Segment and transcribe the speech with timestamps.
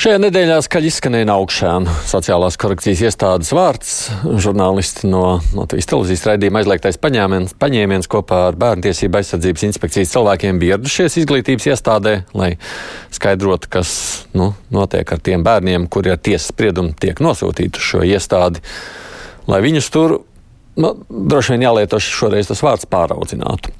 [0.00, 3.90] Šajā nedēļā skaļi izskanēja augšāna sociālās korekcijas iestādes vārds.
[4.40, 10.56] Žurnālisti no Latvijas televīzijas raidījuma aizliegtais paņēmiens, paņēmiens kopā ar Bērnu tiesību aizsardzības inspekcijas cilvēkiem
[10.62, 12.48] bija ieradušies izglītības iestādē, lai
[13.12, 13.92] skaidrotu, kas
[14.32, 18.64] nu, notiek ar tiem bērniem, kuri ar tiesas spriedumu tiek nosūtīti uz šo iestādi,
[19.52, 20.16] lai viņus tur,
[20.80, 23.76] nu, droši vien jālieto šoreiz tas vārds pāraudzinātu.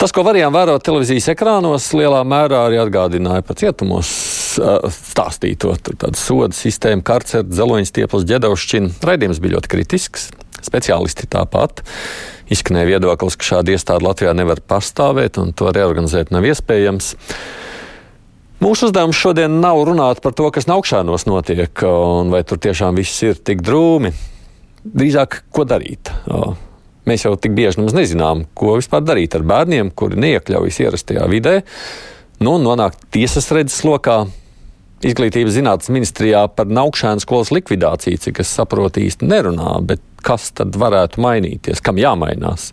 [0.00, 4.16] Tas, ko varējām vērot televīzijas ekrānos, lielā mērā arī atgādināja par cietumos
[4.56, 5.74] stāstīto.
[6.18, 8.96] Soda sistēma, karcerta, zeloņas tieplas, ģedaušķina.
[9.06, 10.30] Raidījums bija ļoti kritisks.
[10.66, 11.84] Speciālisti tāpat.
[12.52, 17.12] Izskanēja viedoklis, ka šāda iestāde Latvijā nevar pastāvēt un to reorganizēt nav iespējams.
[18.62, 23.20] Mūsu uzdevums šodien nav runāt par to, kas augšānos notiek, un vai tur tiešām viss
[23.26, 24.14] ir tik drūmi.
[24.86, 26.08] Drīzāk, ko darīt.
[27.06, 31.60] Mēs jau tik bieži nezinām, ko vispār darīt ar bērniem, kuri neiekļaujas ierastajā vidē,
[32.42, 34.24] nu, nonāk tiesas redzes lokā.
[35.06, 40.74] Izglītības zinātnes ministrijā par Naukšēnu skolas likvidāciju, cik es saprotu, īsti nerunā, bet kas tad
[40.78, 42.72] varētu mainīties, kam jāmainās,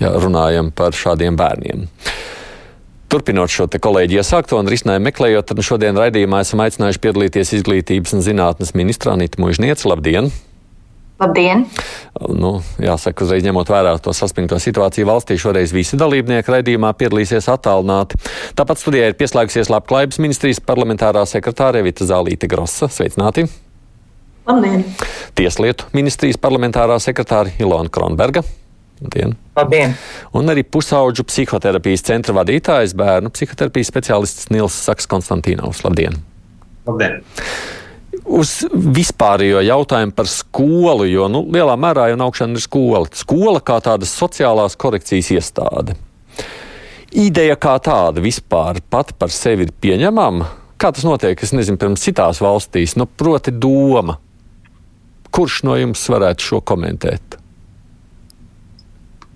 [0.00, 1.86] ja runājam par šādiem bērniem.
[3.08, 8.24] Turpinot šo kolēģi iesākto un risinājumu meklējot, tad šodien raidījumā esam aicinājuši piedalīties Izglītības un
[8.26, 9.86] zinātnes ministrā Anita Mužniece.
[9.88, 10.32] Labdien!
[11.22, 11.62] Labdien!
[12.34, 18.18] Nu, jāsaka, uzreiz ņemot vērā to saspringto situāciju valstī, šoreiz visi dalībnieki raidījumā piedalīsies attālināti.
[18.58, 22.90] Tāpat studijā ir pieslēgusies Labklājības ministrijas parlamentārā sekretāre Vita Zālīte Grossa.
[22.90, 23.46] Sveicināti!
[24.48, 24.82] Labdien!
[25.38, 28.42] Tieslietu ministrijas parlamentārā sekretāre Ilona Kronberga.
[29.04, 29.36] Labdien.
[29.54, 29.94] Labdien!
[30.34, 35.86] Un arī pusauģu psihoterapijas centra vadītājs, bērnu psihoterapijas speciālists Nils Saks Konstantīnovs.
[35.86, 36.18] Labdien!
[36.90, 37.22] Labdien!
[38.24, 43.04] Uz vispārējo jautājumu par skolu, jo nu, lielā mērā jau augšana ir skola.
[43.12, 45.96] Skola kā tāda sociālās korekcijas iestāde.
[47.14, 50.50] Ideja kā tāda vispār pati par sevi ir pieņemama.
[50.80, 54.18] Kā tas notiek, es nezinu, pirms citās valstīs, nu, proti, doma.
[55.34, 57.38] Kurš no jums varētu šo komentēt?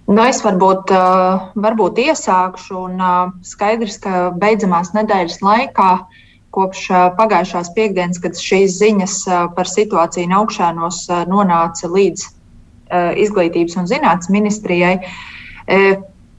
[0.08, 6.22] Nu, es varbūt, uh, varbūt iesākšu, un uh, skaidrs, ka beidzamās nedēļas laikā uh,
[6.58, 6.88] kopš
[7.18, 9.16] pagājušās piekdienas, kad šīs ziņas
[9.54, 12.26] par situāciju augšānos nonāca līdz
[13.24, 14.94] izglītības un zinātnes ministrijai,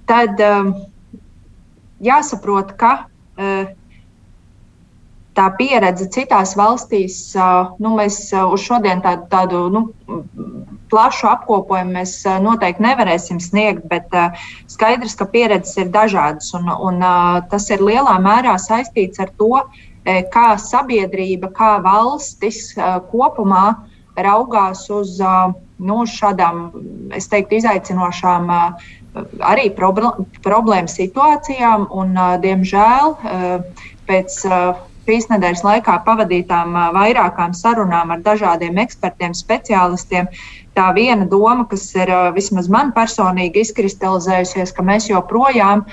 [0.10, 0.42] tad
[2.04, 2.94] jāsaprot, ka
[5.40, 7.20] tā pieredze citās valstīs,
[7.80, 9.84] nu, mēs uz šodien tādu, tādu nu,
[10.90, 14.10] plašu apkopojumu mēs noteikti nevarēsim sniegt, bet
[14.72, 16.50] skaidrs, ka pieredzes ir dažādas.
[16.58, 17.06] Un, un
[17.52, 23.66] tas ir lielā mērā saistīts ar to, E, kā sabiedrība, kā valstis e, kopumā
[24.18, 25.34] raugās uz e,
[25.80, 26.70] nu, šādām,
[27.16, 28.50] es teiktu, izaicinošām
[29.40, 31.88] arī problēmu situācijām.
[31.96, 33.16] Un, diemžēl
[34.10, 34.38] pēc
[35.10, 40.30] šīs nedēļas laikā pavadītām vairākām sarunām ar dažādiem ekspertiem, speciālistiem,
[40.78, 45.88] tā viena doma, kas ir vismaz man personīgi izkristalizējusies, ka mēs joprojām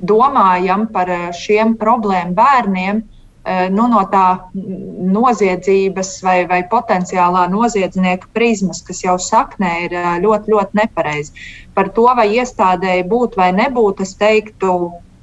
[0.00, 8.30] domājam par eh, šiem problēmu bērniem eh, nu, no tā noziedzības vai, vai potenciālā noziedznieka
[8.34, 11.50] prizmas, kas jau saknē ir eh, ļoti, ļoti nepareizi.
[11.74, 14.74] Par to, vai iestādēji būt vai nebūt, es teiktu,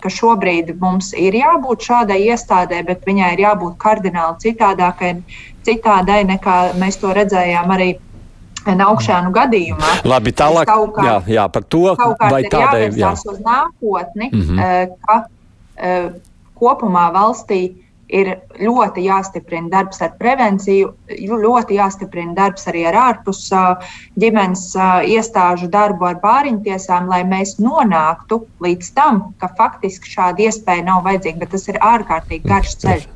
[0.04, 5.16] ka šobrīd mums ir jābūt šādai iestādē, bet viņai ir jābūt kardināli citādākai,
[5.66, 7.96] citādai nekā mēs to redzējām arī
[8.66, 9.94] augšānu gadījumā.
[10.06, 13.14] Labi, tālāk kā, jā, jā, par to, vai tādai jā.
[13.14, 14.88] uz nākotni, mm -hmm.
[15.06, 15.26] ka
[16.56, 18.32] kopumā valstī ir
[18.62, 23.48] ļoti jāstiprina darbs ar prevenciju, ļoti jāstiprina darbs arī ar ārpus
[24.22, 24.68] ģimenes
[25.10, 31.42] iestāžu darbu ar bāriņtiesām, lai mēs nonāktu līdz tam, ka faktiski šāda iespēja nav vajadzīga,
[31.42, 33.10] bet tas ir ārkārtīgi garš ceļš.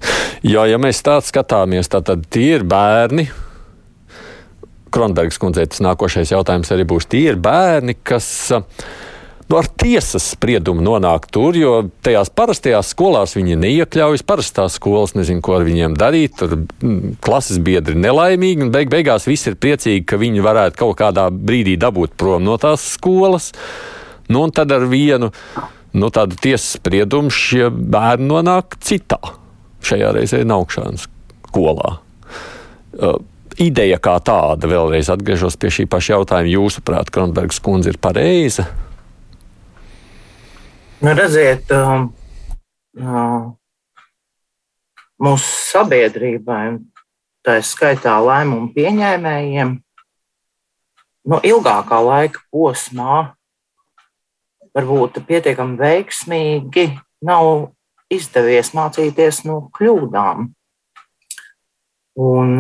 [0.44, 3.29] Jo, ja mēs tā skatāmies, tad tie ir bērni,
[4.94, 7.07] Kronbergs kundzei tas nākošais jautājums arī būs.
[7.09, 8.30] Tie ir bērni, kas
[9.50, 11.74] nu, ar tiesas spriedumu nonāk tur, jo
[12.06, 14.25] tajās parastajās skolās viņi neiekļaujas.
[14.30, 16.38] Parastās skolas nezinu, ko ar viņiem darīt.
[16.41, 20.80] Tur mm, klases biedri ir nelaimīgi, un beig beigās visi ir priecīgi, ka viņi varētu
[20.83, 23.51] kaut kādā brīdī dabūt prom no tās skolas.
[24.30, 25.31] Nu, un tad ar vienu
[25.97, 29.18] nu, tādu tiesas spriedumu šie bērni nonāk citā,
[29.86, 31.07] šajā reizē Naukšanas
[31.50, 31.97] skolā.
[33.00, 33.18] Uh,
[33.59, 38.65] ideja kā tāda, vēlreiz atgriežos pie šī paša jautājuma, jūsuprāt, Kronbergs kundze ir pareiza?
[41.00, 42.09] Nu, redziet, um,
[43.00, 43.51] uh,
[45.23, 46.79] mūsu sabiedrībai,
[47.45, 49.75] tā skaitā lēmumu pieņēmējiem,
[51.29, 53.29] no ilgākā laika posmā,
[54.75, 56.85] varbūt pietiekami veiksmīgi,
[57.25, 57.69] nav
[58.12, 60.50] izdevies mācīties no kļūdām.
[62.19, 62.57] Un,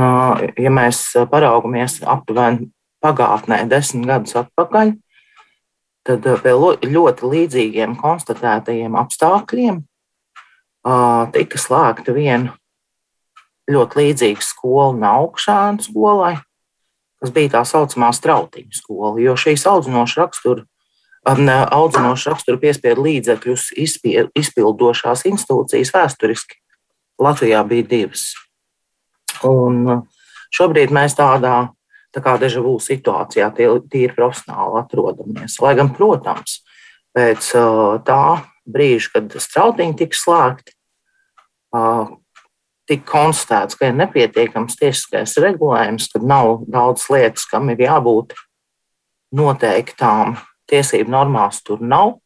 [0.55, 1.01] ja mēs
[1.31, 2.69] paraugamies aptuveni
[3.03, 4.93] pagātnē, desmit gadus atpakaļ,
[6.07, 6.53] tad pie
[6.87, 9.81] ļoti līdzīgiem konstatētajiem apstākļiem
[11.35, 12.55] tika slēgta viena
[13.69, 16.33] ļoti līdzīga skola Naukšāna skolai,
[17.19, 20.65] kas bija tā saucamā strautiņa skola, jo šīs audzinoša rakstura
[21.27, 23.69] audzinošu raksturu piespiedu līdzekļus
[24.39, 26.55] izpildošās institūcijas vēsturiski
[27.19, 28.48] Latvijā bija divas.
[29.47, 30.05] Un
[30.55, 31.69] šobrīd mēs tādā
[32.15, 35.59] tā kā dežavu situācijā, tīri profesionāli atrodamies.
[35.61, 36.61] Lai gan, protams,
[37.15, 37.51] pēc
[38.07, 38.23] tā
[38.69, 40.75] brīža, kad strautiņi tika slēgti,
[42.89, 48.33] tika konstatēts, ka ir nepietiekams tiesiskais regulējums, kad nav daudz lietas, kam ir jābūt
[49.37, 50.39] noteiktām
[50.69, 52.17] tiesību normās tur nav.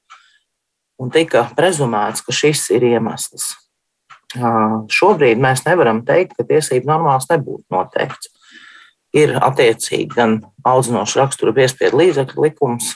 [1.02, 3.52] Un tika prezumēts, ka šis ir iemesls.
[4.34, 8.32] Šobrīd mēs nevaram teikt, ka tiesību normās nebūtu noteikts.
[9.14, 12.96] Ir attiecīgi gan audzinošu raksturu piespiedu līdzekļu likums,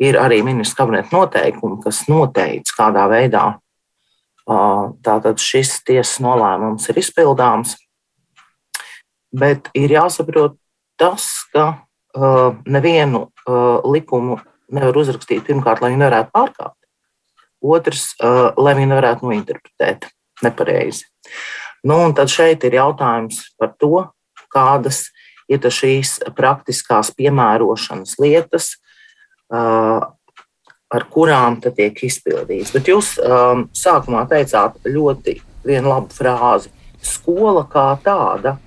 [0.00, 3.44] ir arī ministra kabineta noteikumi, kas noteica, kādā veidā
[5.06, 7.76] tātad šis tiesas nolēmums ir izpildāms.
[9.32, 10.58] Bet ir jāsaprot
[11.00, 11.86] tas, ka
[12.66, 13.28] nevienu
[13.86, 14.40] likumu
[14.74, 16.78] nevar uzrakstīt pirmkārt, lai viņi varētu pārkāpt.
[17.60, 20.10] Otrs, lai viņi varētu nointerpretēt
[20.44, 21.06] nepareizi.
[21.84, 24.04] Nu, un tad šeit ir jautājums par to,
[24.52, 25.06] kādas
[25.50, 28.74] ir šīs praktiskās piemērošanas lietas,
[29.50, 32.74] ar kurām tiek izpildīts.
[32.74, 36.70] Bet jūs um, sākumā teicāt ļoti vienu labu frāzi.
[37.00, 38.58] Skola kā tāda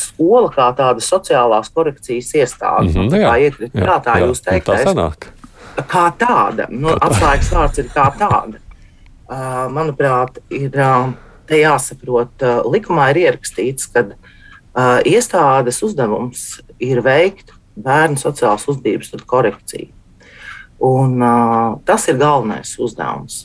[0.00, 2.90] skola kā tāda sociālās korekcijas iestāde.
[2.90, 4.84] Mm -hmm, jā, kā iekrīt prātā jūs teiktais.
[5.90, 7.08] Kā tāda, nu, kā tā.
[7.08, 8.60] atslēgas vārds ir kā tāda.
[9.24, 10.68] Uh, manuprāt, ir
[11.48, 14.08] te jāsaprot, uh, likumā ir ierakstīts, ka
[15.06, 19.92] iestādes uzdevums ir veikt bērnu sociālās uzvedības korekciju.
[20.82, 21.22] Un,
[21.86, 23.44] tas ir galvenais uzdevums.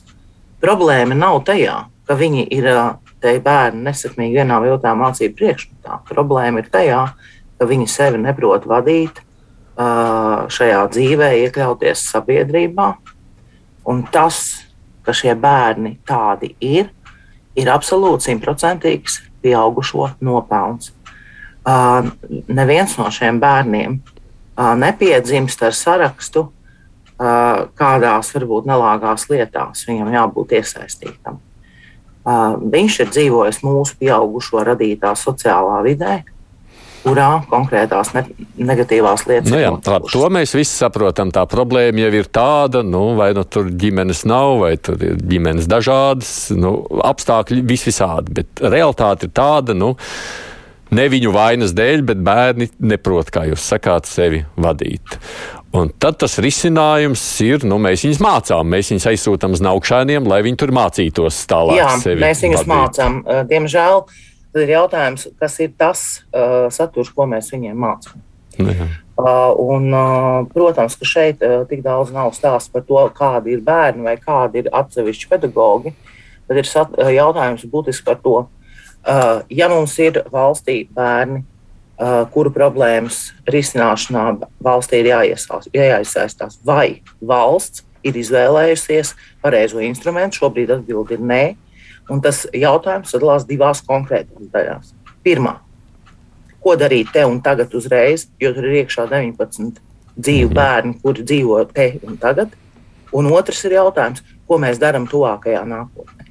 [0.59, 1.75] Problēma nav tajā,
[2.09, 2.65] ka viņi ir
[3.21, 5.99] te bērni nesakmīgi vienā vai otrā mācību priekšmetā.
[6.09, 7.03] Problēma ir tajā,
[7.59, 9.21] ka viņi sevi neprot vadīt
[9.77, 12.89] šajā dzīvē, iekļauties sabiedrībā.
[13.87, 14.65] Un tas,
[15.09, 16.91] ka šie bērni tādi ir,
[17.57, 20.91] ir absolūti simtprocentīgs pieaugušo nopelns.
[22.49, 23.97] Neviens no šiem bērniem
[24.79, 26.45] nepiedzimst ar sarakstu,
[27.19, 31.41] kādās varbūt nelāgās lietās viņam jābūt iesaistītam.
[32.75, 36.19] Viņš ir dzīvojis mūsu pieaugušo radītā sociālā vidē,
[37.03, 38.23] kurā konkrētās ne,
[38.57, 41.33] negatīvās lietas nu jā, tā, to mēs visi saprotam.
[41.35, 45.69] Tā problēma jau ir tāda, nu, vai nu tur ģimenes nav, vai tur ir ģimenes
[45.69, 46.75] dažādas, nu,
[47.05, 48.39] apstākļi vis visādi.
[48.41, 49.93] Bet realitāte ir tāda, nu,
[50.95, 55.19] ne viņu vainas dēļ, bet bērni neprot, kā jūs sakāt, sevi vadīt.
[55.77, 60.41] Un tad tas risinājums ir, nu, mēs viņus mācām, mēs viņus aizsūtām uz augšēniem, lai
[60.45, 61.77] viņi tur mācītos tālāk.
[61.77, 62.71] Jā, mēs viņus vadīt.
[62.73, 63.19] mācām.
[63.51, 64.01] Diemžēl
[64.53, 68.25] tad ir jautājums, kas ir tas uh, saturs, ko mēs viņiem mācām.
[68.59, 68.89] Jā.
[69.19, 73.63] Uh, un, uh, protams, ka šeit uh, tik daudz nav stāsts par to, kādi ir
[73.63, 75.93] bērni vai kādi ir atsevišķi pedagogi.
[76.47, 81.43] Tad ir sat, uh, jautājums būtiski par to, uh, ja mums ir valstī bērni,
[81.99, 84.21] Uh, kuru problēmas risināšanā
[84.63, 86.55] valstī ir jāiesaistās.
[86.63, 89.09] Vai valsts ir izvēlējusies
[89.43, 90.39] pareizo instrumentu?
[90.39, 91.41] Šobrīd atbildi ir nē.
[92.09, 94.93] Un tas jautājums sadalās divās konkrētās daļās.
[95.23, 95.59] Pirmā,
[96.63, 99.77] ko darīt te un tagad uzreiz, jo tur ir iekšā 19
[100.19, 100.55] dzīvi mhm.
[100.55, 102.55] bērni, kuri dzīvo te un tagad.
[103.15, 106.27] Un otrs ir jautājums, ko mēs darām tuvākajā nākotnē.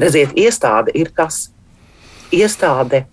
[0.00, 1.48] Redziet, iestāde ir kas?
[2.34, 3.06] Iestāde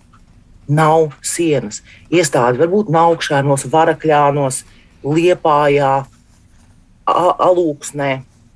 [0.68, 1.80] nav sienas.
[2.12, 4.64] Iestādi var būt augšānos, varakļānos,
[5.06, 5.92] liepājā,
[7.06, 8.10] alūksnē.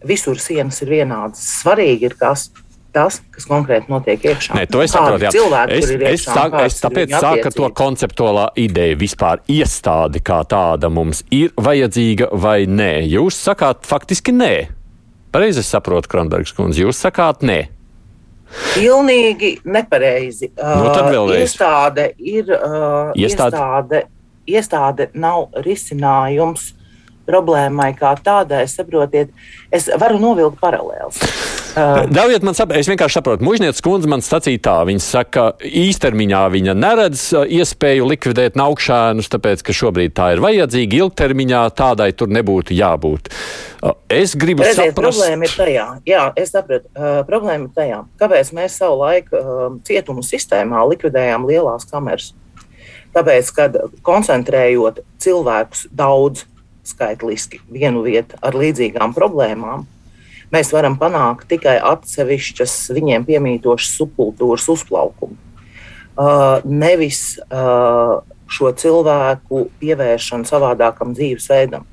[0.09, 1.45] Visur sienas ir vienādas.
[1.61, 2.49] Svarīgi ir kas.
[2.91, 4.55] Tas, kas konkrēti notiek iekšā.
[4.59, 5.31] Nē, to es saprotu.
[5.31, 10.41] Cilvēki, es, iekšā, es, sāk, es tāpēc saku, ka to konceptuālā ideja vispār iestādi kā
[10.51, 12.93] tāda mums ir vajadzīga vai nē.
[13.13, 14.55] Jūs sakāt faktiski nē.
[15.31, 17.61] Pareizi saprotu, Kronbergs kundze, jūs sakāt nē.
[18.75, 20.51] Pilnīgi nepareizi.
[20.59, 23.55] Nu, uh, iestāde ir uh, iestāde.
[23.55, 24.03] Iestāde,
[24.51, 26.73] iestāde nav risinājums
[27.29, 28.67] problēmai kā tādai.
[28.71, 29.33] Saprotiet,
[29.73, 31.21] es varu novilkt paralēlus.
[32.17, 36.75] Ļaujiet man saprast, es vienkārši saprotu, Mužnieces kundze man sacīja tā, viņa saka, īstermiņā viņa
[36.75, 43.31] neredz iespēju likvidēt naukšēnus, tāpēc, ka šobrīd tā ir vajadzīga, ilgtermiņā tādai tur nebūtu jābūt.
[44.13, 45.23] Es gribu Redziet, saprast.
[45.23, 49.65] Problēma ir tajā, jā, es saprotu, uh, problēma ir tajā, kāpēc mēs savu laiku uh,
[49.87, 52.35] cietumu sistēmā likvidējām lielās kameras.
[53.15, 56.45] Tāpēc, kad koncentrējot cilvēkus daudz
[56.91, 59.87] skaitliski vienu vietu ar līdzīgām problēmām,
[60.55, 65.39] mēs varam panākt tikai atsevišķas viņiem piemītošas subkultūras uzplaukumu.
[66.21, 68.19] Uh, nevis uh,
[68.51, 71.87] šo cilvēku pievēršanu savādākam dzīvesveidam.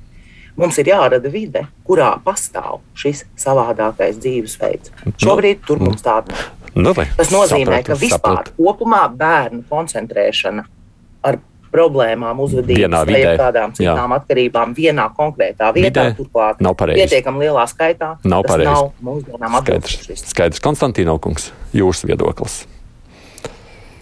[0.57, 4.93] Mums ir jārada vide, kurā pastāv šis savādākais dzīvesveids.
[5.21, 6.47] Šobrīd tur mums tāda nav.
[6.77, 10.65] Nu, Tas nozīmē, ka vispār kopumā bērnu koncentrēšana
[11.25, 11.39] ar
[11.73, 14.21] problēmām, uzvedības vai kādām citām jā.
[14.21, 17.03] atkarībām vienā konkrētā vietā, Vidē turklāt nav pareizi.
[17.03, 18.15] pietiekami lielā skaitā.
[18.23, 18.71] Nav tas pareizi.
[18.71, 20.25] nav mūsdienām Skaidrs, atbilstošs.
[20.33, 20.63] skaidrs.
[20.63, 22.65] Konstantīnovkungs, jūsu viedoklis.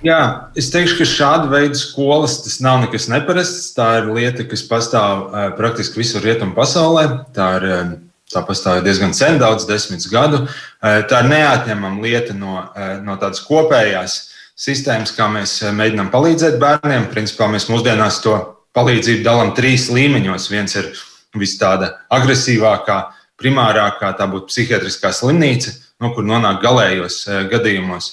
[0.05, 3.71] Jā, es teikšu, ka šāda veida skolas tas nav nekas neparasts.
[3.73, 7.07] Tā ir lieta, kas pastāv uh, praktiski visur rietumu pasaulē.
[7.33, 7.95] Tā, ir, uh,
[8.29, 10.43] tā pastāv diezgan sen, daudz desmit gadu.
[10.45, 16.11] Uh, tā ir neatņemama lieta no, uh, no tādas kopējās sistēmas, kā mēs uh, mēģinām
[16.13, 17.09] palīdzēt bērniem.
[17.11, 18.37] Principā mēs mūsdienās to
[18.75, 20.49] palīdzību dalām trīs līmeņos.
[20.51, 20.91] Viens ir
[21.35, 22.99] vis tāda agresīvākā,
[23.39, 28.11] primārākā, tā būtu psihiatriskā slimnīca, no kur nonāk galējos uh, gadījumos.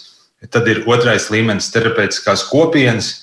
[0.50, 3.20] Tad ir otrais līmenis, terapeitiskās kopienas,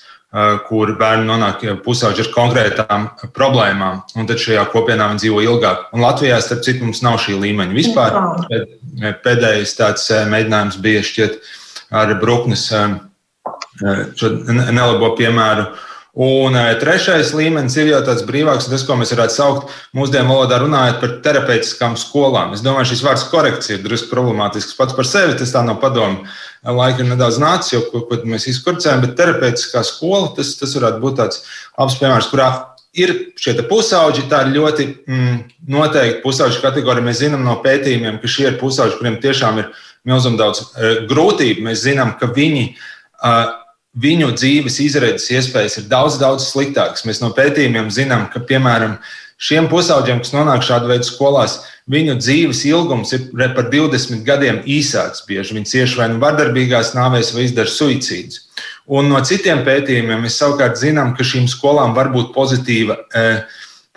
[0.69, 5.87] kur bērni nonāk pusauģi ar konkrētām problēmām, un tad šajā kopienā viņi dzīvo ilgāk.
[5.95, 8.19] Un Latvijā, starp citu, mums nav šī līmeņa vispār.
[9.25, 11.39] Pēdējais tāds mēģinājums bija šķiet
[11.97, 12.67] ar Bruknes
[14.19, 14.33] šo
[14.71, 15.69] nelabo piemēru.
[16.19, 20.97] Un trešais līmenis ir jau tāds brīvāks, tas, ko mēs varētu saukt mūsdienu valodā, runājot
[21.03, 22.55] par terapeitiskām skolām.
[22.57, 25.37] Es domāju, šis vārds korekcija ir drusku problemātisks pats par sevi.
[25.37, 26.25] Tas tā no padomu
[26.65, 31.03] laika ir nedaudz nācis, jo ko, ko mēs izkurcējam, bet terapeitiskā skola tas, tas varētu
[31.05, 31.45] būt tāds
[31.77, 32.51] labs piemērs, kurā
[32.97, 34.27] ir šie pusauģi.
[34.33, 37.05] Tā ir ļoti mm, noteikti pusauģu kategorija.
[37.05, 39.71] Mēs zinām no pētījumiem, ka šie ir pusauģi, kuriem tiešām ir
[40.09, 41.69] milzīgi daudz uh, grūtību.
[41.69, 42.71] Mēs zinām, ka viņi.
[42.73, 42.87] Uh,
[43.99, 47.03] Viņu dzīves izredzes iespējas ir daudz, daudz sliktākas.
[47.09, 48.99] Mēs no pētījumiem zinām, ka, piemēram,
[49.41, 51.57] šiem pusauģiem, kas nonāk šādu veidu skolās,
[51.89, 53.25] viņu dzīves ilgums ir
[53.57, 55.23] par 20 gadiem īsāks.
[55.27, 58.45] Bieži viņi cieši vai nu vardarbīgās nāvēs, vai izdara suicīdus.
[58.89, 63.01] Un no citiem pētījumiem mēs savukārt zinām, ka šīm skolām var būt pozitīva.
[63.13, 63.41] Eh,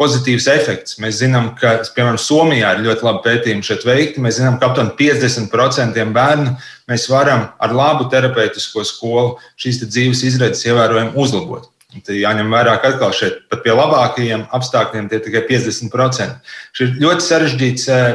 [0.00, 0.96] pozitīvs efekts.
[1.02, 4.22] Mēs zinām, ka, piemēram, Somijā ir ļoti labi pētījumi šeit veikti.
[4.24, 6.54] Mēs zinām, ka aptuveni 50% bērnu
[6.90, 11.68] mēs varam ar labu terapeitisko skolu šīs dzīves izredzes ievērojami uzlabot.
[11.92, 16.54] Tad jāņem vērā, ka atkal šeit pat pie labākajiem apstākļiem tie ir tikai 50%.
[16.72, 18.06] Šis ir ļoti sarežģīts eh,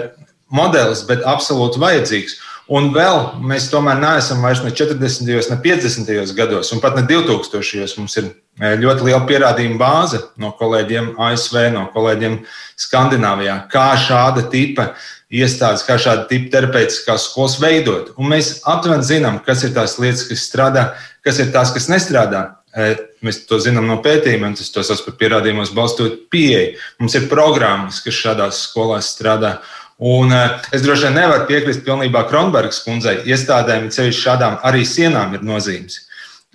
[0.50, 2.40] modelis, bet absolūti vajadzīgs.
[2.74, 5.30] Un vēl mēs tomēr neesam vairs ne 40.
[5.30, 6.34] ne 50.
[6.36, 7.96] gados, un pat ne 2000.
[8.02, 12.40] Mums ir ļoti liela pierādījuma bāze no kolēģiem ASV, no kolēģiem
[12.78, 14.92] Skandināvijā, kā šāda tipa
[15.30, 18.14] iestādes, kā šāda tipa terapeitiskās skolas veidot.
[18.18, 20.88] Un mēs aptuveni zinām, kas ir tās lietas, kas strādā,
[21.26, 22.48] kas ir tās, kas nestrādā.
[22.78, 22.96] Eh,
[23.26, 26.76] Mēs to zinām no pētījumiem, tas to sauc par pierādījumos balstot pieeja.
[27.02, 29.56] Mums ir programmas, kas šādās skolās strādā.
[29.98, 33.24] Un uh, es droši vien nevaru piekrist pilnībā Kronbergas kundzei.
[33.26, 36.04] Iestādēm, ceļš šādām arī sienām ir nozīmes.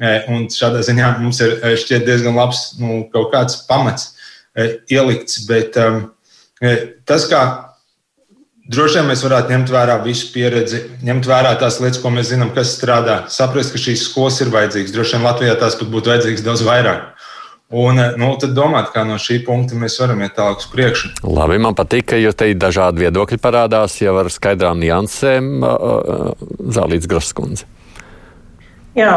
[0.01, 4.09] Uh, un šādā ziņā mums ir uh, šķiet diezgan labs nu, kaut kāds pamats
[4.57, 5.43] uh, ielikts.
[5.47, 6.07] Bet um,
[6.65, 7.43] uh, tas, kā
[8.73, 12.55] droši vien mēs varētu ņemt vērā visu pieredzi, ņemt vērā tās lietas, ko mēs zinām,
[12.57, 14.95] kas strādā, saprast, ka šīs skolas ir vajadzīgas.
[14.97, 17.29] Droši vien Latvijā tās pat būtu vajadzīgas daudz vairāk.
[17.73, 21.13] Un nu, tad domāt, kā no šī punkta mēs varam iet tālāk uz priekšu.
[21.25, 25.55] Labi, man patīk, ka jūs te dažādi viedokļi parādās jau ar skaidrām niansēm.
[26.77, 27.65] Zālīts Graskundze.
[28.93, 29.15] Jā,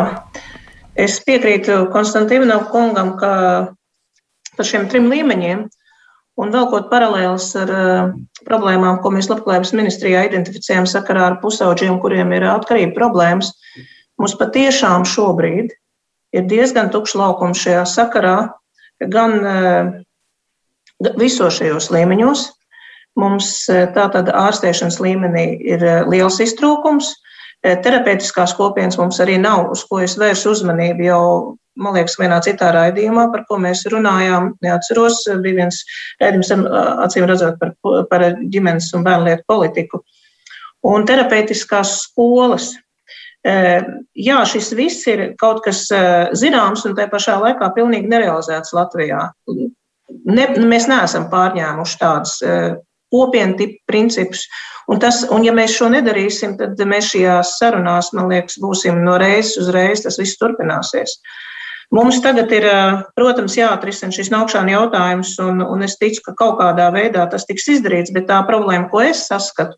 [0.95, 3.31] es piekrītu Konstantīnam kungam, ka
[4.55, 5.65] par šiem trim līmeņiem
[6.41, 8.13] un vēl kaut paralēls ar uh,
[8.47, 13.53] problēmām, ko mēs labklājības ministrijā identificējam sakarā ar pusauģiem, kuriem ir atkarība problēmas,
[14.19, 15.75] mums patiešām šobrīd
[16.35, 18.35] ir diezgan tukšs laukums šajā sakarā,
[19.11, 19.93] gan uh,
[21.19, 22.49] visos šajos līmeņos.
[23.19, 27.13] Mums uh, tātad ārstēšanas līmenī ir liels iztrūkums.
[27.65, 31.21] Terapeitiskās kopienas mums arī nav, uz ko es vērsu uzmanību jau,
[31.81, 34.51] man liekas, vienā citā raidījumā, par ko mēs runājām.
[34.61, 35.81] Neatceros, bija viens
[36.21, 36.51] raidījums,
[37.07, 37.73] acīm redzot, par,
[38.11, 40.03] par ģimenes un bērnu lietu politiku.
[40.85, 42.75] Un terapeitiskās skolas.
[43.45, 45.87] Jā, šis viss ir kaut kas
[46.37, 49.27] zināms un tā pašā laikā pilnīgi nerealizēts Latvijā.
[50.25, 52.37] Ne, mēs neesam pārņēmuši tādas
[53.13, 54.45] kopienu tipu principus.
[54.91, 59.17] Un, tas, un ja mēs šo nedarīsim, tad mēs šajās sarunās, man liekas, būsim no
[59.21, 61.17] reizes uz reizi, tas viss turpināsies.
[61.93, 62.65] Mums tagad ir,
[63.17, 67.67] protams, jāatrisina šis naukšana jautājums, un, un es ticu, ka kaut kādā veidā tas tiks
[67.77, 69.77] izdarīts, bet tā problēma, ko es saskatu,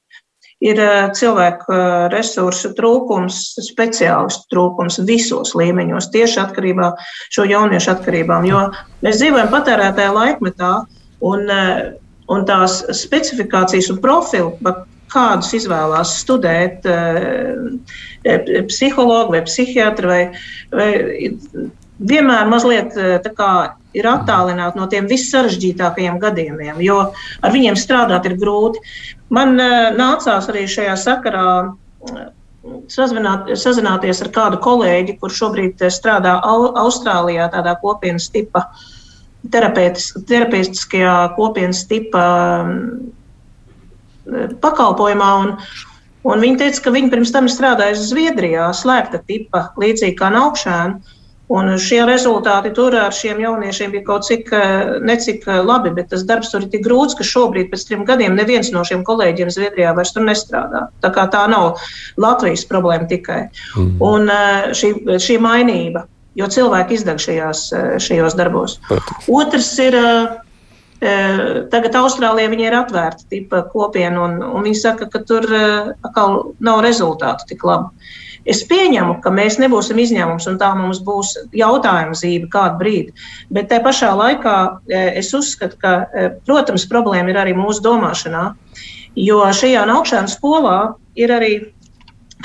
[0.63, 0.79] ir
[1.17, 1.75] cilvēku
[2.13, 6.91] resursu trūkums, speciālistu trūkums visos līmeņos, tieši atkarībā
[7.35, 8.63] šo jauniešu atkarībām, jo
[9.05, 10.73] mēs dzīvojam patērētāja laikmetā,
[11.27, 11.51] un
[12.33, 14.53] un tās specifikācijas un profilu,
[15.11, 20.21] kādus izvēlās studēt eh, psihologi vai psihiatri, vai,
[20.73, 20.89] vai
[22.11, 23.51] vienmēr mazliet eh, kā,
[23.97, 28.83] ir attālināti no tiem vissarežģītākajiem gadījumiem, jo ar viņiem strādāt ir grūti.
[29.33, 31.47] Man eh, nācās arī šajā sakarā
[32.91, 38.85] sazināt, sazināties ar kādu kolēģi, kurš šobrīd strādā Austrālijā, tādā kopienas tipa uh,
[39.51, 42.23] terapeitiskajā kopienas tipa
[42.67, 43.11] mm,
[44.63, 45.29] pakalpojumā.
[45.43, 45.53] Un,
[46.27, 51.15] un viņi teica, ka viņi pirms tam strādāja Zviedrijā, slēgta tipa, līdzīgi kā naukšēna.
[51.47, 54.49] Un šie rezultāti tur ar šiem jauniešiem bija kaut cik
[55.07, 58.67] necik labi, bet tas darbs tur ir tik grūts, ka šobrīd, pēc trim gadiem, neviens
[58.75, 60.89] no šiem kolēģiem Zviedrijā vairs tur nestrādā.
[60.99, 61.79] Tā kā tā nav
[62.19, 63.45] Latvijas problēma tikai.
[63.79, 63.95] Mm.
[64.03, 64.27] Un
[64.75, 64.91] šī,
[65.23, 66.03] šī mainība
[66.37, 68.77] jo cilvēki izdeg šajās, eh, šajos darbos.
[68.89, 69.31] Protams.
[69.41, 69.97] Otrs ir.
[70.97, 76.55] Eh, tagad Austrālijā ir atvērta tipa kopiena, un, un viņi saka, ka tur eh, atkal
[76.59, 77.91] nav rezultātu tik labi.
[78.49, 83.13] Es pieņemu, ka mēs nebūsim izņēmums, un tā mums būs jautājuma zīme kādu brīdi.
[83.51, 84.55] Bet tajā pašā laikā
[84.89, 86.07] es uzskatu, ka,
[86.47, 88.55] protams, problēma ir arī mūsu domāšanā.
[89.19, 90.77] Jo šajā augšāņu skolā
[91.19, 91.51] ir arī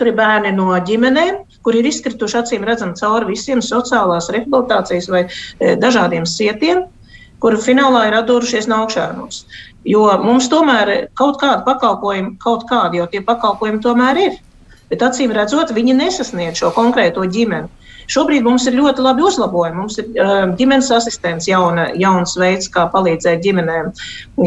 [0.00, 5.74] ir bērni no ģimenēm, kur ir izkrituši acīm redzam cauri visiem sociālās rehabilitācijas vai e,
[5.80, 6.86] dažādiem sietiem,
[7.42, 9.44] kur finālā ir atdūrušies no augšānos.
[9.88, 14.40] Jo mums tomēr kaut kāda pakalpojuma, kaut kādi jau tie pakalpojumi tomēr ir.
[14.92, 17.70] Bet acīm redzot, viņi nesasniedz šo konkrēto ģimeni.
[18.12, 19.78] Šobrīd mums ir ļoti labi uzlabojumi.
[19.78, 23.92] Mums ir uh, ģimenes asistents, jauna, jauns veids, kā palīdzēt ģimenēm.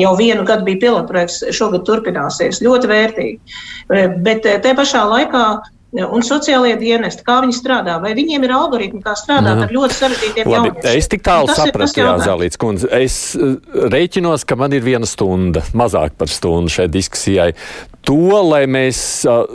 [0.01, 2.62] Jau vienu gadu bija pilotprojekts, šogad turpināsies.
[2.65, 3.56] Ļoti vērtīgi.
[3.88, 5.45] Uh, bet te pašā laikā
[6.03, 9.67] un sociālajie dienesti, kā viņi strādā, vai viņiem ir algoritmi, kā strādāt Jā.
[9.67, 10.89] ar ļoti sarežģītiem jautājumiem.
[10.99, 12.89] Es tik tālu sapratu, Jā, Zālīts kundze.
[12.95, 13.55] Es uh,
[13.93, 17.53] reiķinos, ka man ir viena stunda, mazāk par stundu šai diskusijai.
[18.05, 19.45] To, lai mēs uh,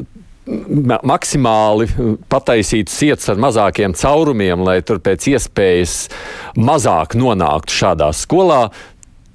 [1.07, 1.87] maksimāli
[2.31, 5.97] pataisītu sietas ar mazākiem caurumiem, lai tur pēc iespējas
[6.59, 8.65] mazāk nonāktu šādā skolā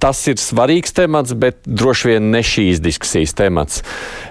[0.02, 3.82] tas ir svarīgs temats, bet droši vien ne šīs diskusijas temats.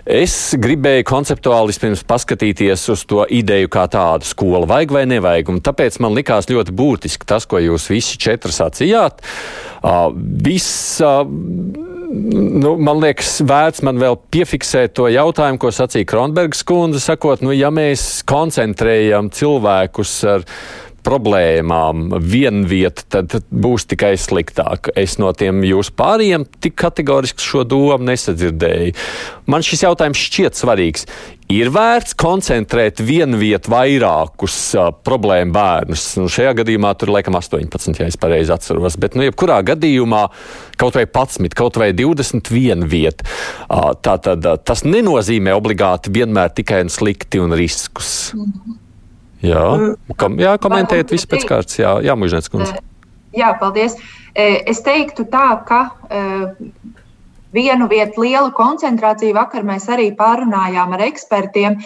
[0.06, 5.64] Es gribēju konceptuāli vispirms paskatīties uz to ideju kā tādu skolu, vajag vai nevajag, un
[5.66, 9.26] tāpēc man likās ļoti būtiski tas, ko jūs visi četri sacījāt.
[9.86, 10.10] Uh,
[10.46, 17.04] viss, uh, nu, man liekas, vērts man vēl piefiksēt to jautājumu, ko sacīja Kronbergs kundze,
[17.04, 20.48] sakot, nu, ja mēs koncentrējam cilvēkus ar
[21.06, 24.92] problēmām vienvieta, tad būs tikai sliktāk.
[24.98, 28.96] Es no tiem jūsu pāriem tik kategoriski šo domu nesadzirdēju.
[29.52, 31.06] Man šis jautājums šķiet svarīgs.
[31.54, 36.06] Ir vērts koncentrēt vienu vietu vairākus uh, problēmu bērnus.
[36.18, 38.98] Nu, šajā gadījumā tur laikam 18, ja es pareizi atceros.
[38.98, 40.24] Bet, nu, jebkurā gadījumā
[40.82, 43.30] kaut vai 11, kaut vai 21 vieta.
[43.70, 48.34] Uh, tā tad uh, tas nenozīmē obligāti vienmēr tikai un slikti un riskus.
[48.34, 48.82] Mm -hmm.
[49.46, 49.64] Jā,
[50.20, 51.80] kom, jā komentējiet visu pēc kārtas.
[51.82, 52.78] Jā, jā Mūžnēts kundze.
[53.36, 53.98] Jā, paldies.
[54.36, 55.80] Es teiktu tā, ka
[57.56, 59.36] vienu vietu lielu koncentrāciju.
[59.36, 61.78] Vakar mēs arī pārunājām ar ekspertiem,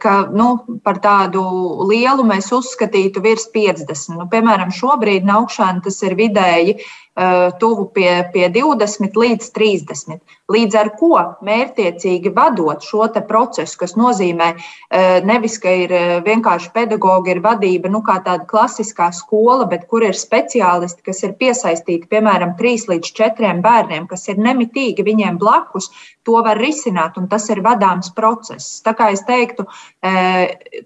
[0.00, 0.48] ka nu,
[0.84, 1.42] par tādu
[1.88, 4.16] lielu mēs uzskatītu virs 50.
[4.16, 6.78] Nu, piemēram, šobrīd Naukšana tas ir vidēji
[7.11, 7.11] Eh,
[7.60, 10.20] tuvu pie, pie 20 līdz 30.
[10.52, 11.10] Līdz ar to
[11.44, 17.90] mērķiecīgi vadot šo procesu, kas nozīmē eh, nevis, ka ir eh, vienkārši pedagogi, ir vadība,
[17.92, 23.12] nu, kā tāda klasiskā skola, bet kur ir speciālisti, kas ir piesaistīti piemēram 3 līdz
[23.20, 25.90] 4 bērniem, kas ir nemitīgi viņiem blakus,
[26.24, 28.80] to var risināt, un tas ir vadāms process.
[28.84, 29.66] Tā kā es teiktu,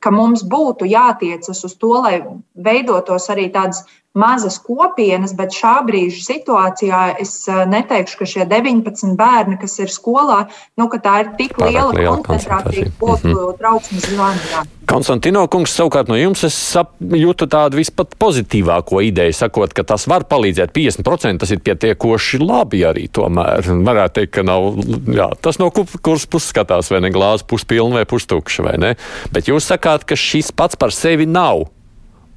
[0.00, 2.22] ka mums būtu jātiecas uz to, lai
[2.56, 3.84] veidotos arī tādas
[4.16, 9.92] mazas kopienas, bet šā brīža situācijā es eh, neteikšu, ka šie 19 bērni, kas ir
[9.92, 10.46] skolā,
[10.80, 13.58] nu, tā ir tik Pārāk liela, liela koncentrācija, ko mm -hmm.
[13.60, 14.64] trauksmes zvanā.
[14.86, 16.56] Konstantino kungs, savukārt no jums es
[17.00, 22.84] jūtu tādu vispat pozitīvāko ideju, sakot, ka tas var palīdzēt 50%, tas ir pietiekoši labi
[22.86, 23.66] arī tomēr.
[23.66, 24.78] Varētu teikt, ka nav,
[25.10, 28.94] jā, tas no kuras puses skatās, vai ne glāze puspilna vai pustukša, vai ne?
[29.32, 31.66] Bet jūs sakāt, ka šis pats par sevi nav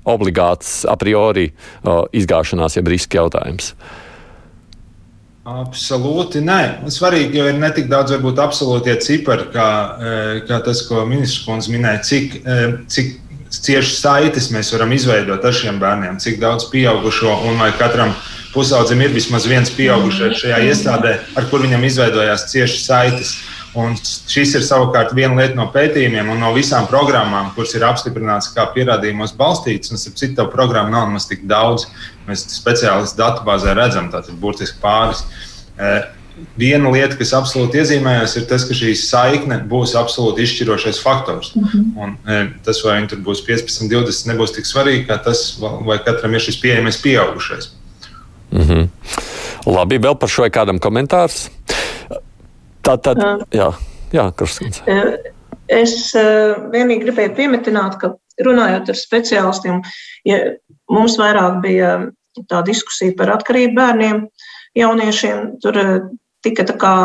[0.10, 3.74] obligāts a priori uh, izgāšanās, jeb riska jautājums?
[5.50, 6.90] Absolūti nē.
[6.94, 9.70] Svarīgi jau ir ne tik daudz varbūt absolūtie cipari, kā,
[10.46, 12.36] kā tas, ko ministrs kundze minēja, cik,
[12.92, 13.16] cik
[13.50, 18.14] cieši saites mēs varam izveidot ar šiem bērniem, cik daudz pieaugušo un vai katram
[18.54, 23.36] pusaudzim ir vismaz viens pieaugušais šajā iestādē, ar kur viņam izveidojās cieši saites.
[23.78, 28.50] Un šis ir savukārt viena lieta no pētījumiem un no visām programmām, kuras ir apstiprināts
[28.56, 29.94] kā pierādījumos balstītas.
[29.94, 31.86] Un, citu, tā programma nav nemaz tik daudz.
[32.28, 35.22] Mēs speciālistu datubāzē redzam, tātad burtiski pāris.
[35.78, 36.02] Eh,
[36.60, 41.54] viena lieta, kas absolūti iezīmējas, ir tas, ka šī saikne būs absolūti izšķirošais faktors.
[41.56, 41.86] Mm -hmm.
[42.04, 46.00] Un, e, tas, vai viņi tur būs 15, 20, nebūs tik svarīgi, kā tas, vai
[46.06, 47.72] katram ir šis pieejamais pieaugušais.
[48.52, 48.88] Mm -hmm.
[49.66, 51.50] Labi, vēl par šo kādam komentārs.
[52.90, 53.20] Tā tad,
[53.54, 53.68] jā,
[54.16, 54.82] jā Krustins.
[55.70, 59.84] Es vienīgi gribēju piemetināt, ka runājot ar speciālistiem,
[60.26, 60.40] ja
[60.90, 61.92] mums vairāk bija
[62.50, 64.24] tā diskusija par atkarību bērniem,
[64.80, 65.78] jauniešiem, tur
[66.46, 66.96] tika kā,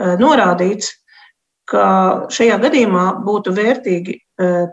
[0.00, 0.94] e, norādīts,
[1.68, 1.84] ka
[2.32, 4.16] šajā gadījumā būtu vērtīgi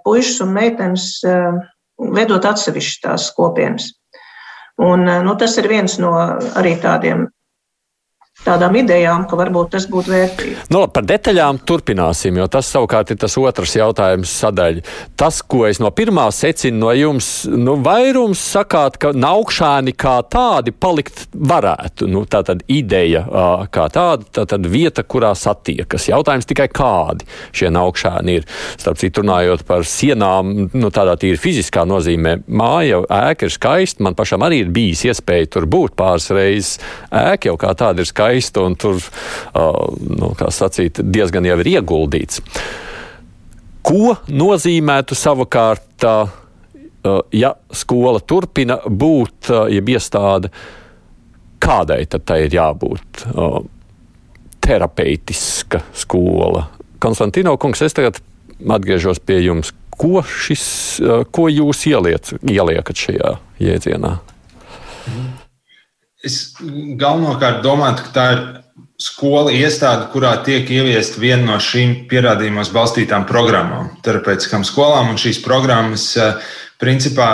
[0.05, 1.09] puikas un meitenes
[1.99, 3.89] veidot atsevišķas tās kopienas.
[4.79, 6.13] Un, nu, tas ir viens no
[6.55, 7.25] arī tādiem
[8.45, 10.55] tādām idejām, ka varbūt tas būtu vērtīgi.
[10.73, 14.83] Nu, par detaļām turpināsim, jo tas savukārt ir tas otrs jautājums sadaļa.
[15.19, 20.73] Tas, ko es no pirmā secinu no jums, nu, vairums sakāt, ka naukšāni kā tādi
[20.75, 22.09] palikt varētu.
[22.11, 23.25] Nu, tā tad ideja
[23.73, 26.09] kā tāda, tā tad vieta, kurā satiekas.
[26.11, 28.47] Jautājums tikai kādi šie naukšāni ir.
[28.77, 34.03] Starp citu, runājot par sienām, nu, tādā tīri fiziskā nozīmē, māja, ēka ir skaista.
[34.05, 36.77] Man pašam arī ir bijis iespēja tur būt pāris reizes.
[37.15, 38.99] Ēka jau kā tāda ir skaista skaista un tur,
[40.19, 42.41] nu, kā sacīt, diezgan jau ir ieguldīts.
[43.85, 46.05] Ko nozīmētu savukārt,
[47.31, 50.51] ja skola turpina būt, jeb iestāde,
[51.59, 53.25] kādai tad tai ir jābūt?
[54.65, 56.65] Terapeitiska skola.
[56.99, 58.19] Konstantino kungs, es tagad
[58.65, 59.71] atgriežos pie jums.
[59.95, 60.65] Ko, šis,
[61.31, 64.17] ko jūs ieliec, ieliekat šajā jēdzienā?
[65.05, 65.44] Mm.
[66.25, 68.43] Es galvenokārt domāju, ka tā ir
[69.01, 75.13] skola iestāde, kurā tiek ieviesta viena no šīm pierādījumos balstītām programmām, terapeitiskām skolām.
[75.19, 76.39] Šīs programmas eh,
[76.81, 77.29] principā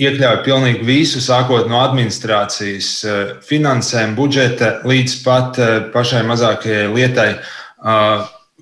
[0.00, 7.32] iekļauj pilnīgi visu, sākot no administrācijas, eh, finansēm, budžeta līdz pat eh, pašai mazākajai lietai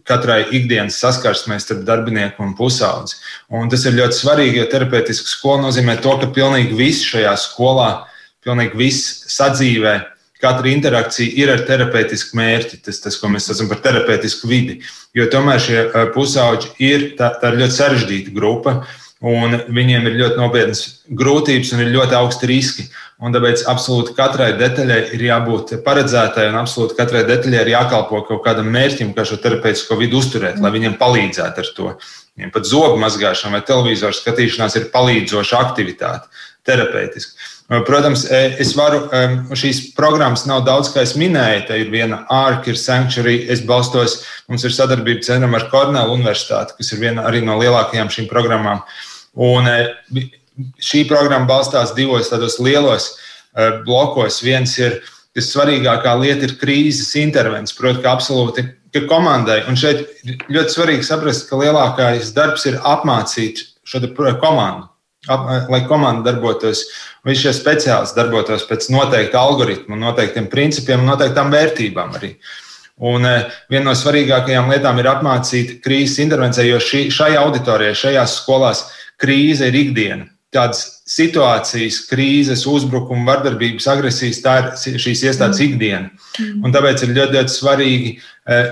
[0.08, 3.18] katrai ikdienas saskarsmē starp darbinieku un pusaudzi.
[3.52, 7.90] Un tas ir ļoti svarīgi, jo terapeitiska skola nozīmē to, ka pilnīgi viss šajā skolā
[8.48, 9.98] pilnīgi viss sadzīvē.
[10.38, 14.78] Katra interakcija ir ar terapeitisku mērķi, tas, tas ko mēs saucam par terapeitisku vidi.
[15.16, 15.80] Jo tomēr šie
[16.14, 18.76] pusauģi ir, tā, tā ir ļoti sarežģīta grupa,
[19.18, 22.87] un viņiem ir ļoti nopietnas grūtības un ir ļoti augsti riski.
[23.18, 28.44] Un tāpēc absolūti katrai detaļai ir jābūt paredzētai, un absolūti katrai detaļai ir jākalpo kaut
[28.44, 31.88] kādam mērķim, kā šo terapeitisko vidu uzturēt, lai viņiem palīdzētu ar to.
[32.38, 36.30] Viņiem pat zobu mazgāšana vai televizoru skatīšanās ir palīdzoša aktivitāte,
[36.62, 37.34] terapeitiska.
[37.68, 39.02] Protams, es varu,
[39.52, 41.66] šīs programmas nav daudz, kā es minēju.
[41.68, 43.42] Tā ir viena ārka, ir Sanctuary.
[43.52, 48.09] Es balstos, mums ir sadarbība centram ar Kornelu Universitāti, kas ir viena arī no lielākajām
[48.14, 48.81] šīm programmām.
[49.37, 49.68] Un
[50.81, 53.12] šī programma balstās divos tādos lielos
[53.85, 54.40] blokos.
[54.40, 55.02] Viens ir,
[55.37, 58.64] kas svarīgākā lieta ir krīzes intervences, proti, ka absolūti
[58.96, 59.61] ka komandai.
[59.68, 60.07] Un šeit
[60.48, 64.00] ļoti svarīgi saprast, ka lielākais darbs ir apmācīt šo
[64.40, 64.88] komandu
[65.28, 66.84] lai komanda darbotos,
[67.26, 72.32] visi šie speciālisti darbotos pēc noteikta algoritma, noteiktiem principiem un noteiktām vērtībām arī.
[72.98, 73.22] Un
[73.70, 78.88] viena no svarīgākajām lietām ir apmācīt krīzes intervencijā, jo šī, šai auditorijai, šajās skolās
[79.20, 80.26] krīze ir ikdiena.
[80.54, 84.54] Tādas situācijas, krīzes, uzbrukuma, vardarbības, agresijas, tā
[84.88, 86.08] ir šīs iestādes ikdiena.
[86.38, 86.62] Mm.
[86.64, 88.14] Un tāpēc ir ļoti, ļoti svarīgi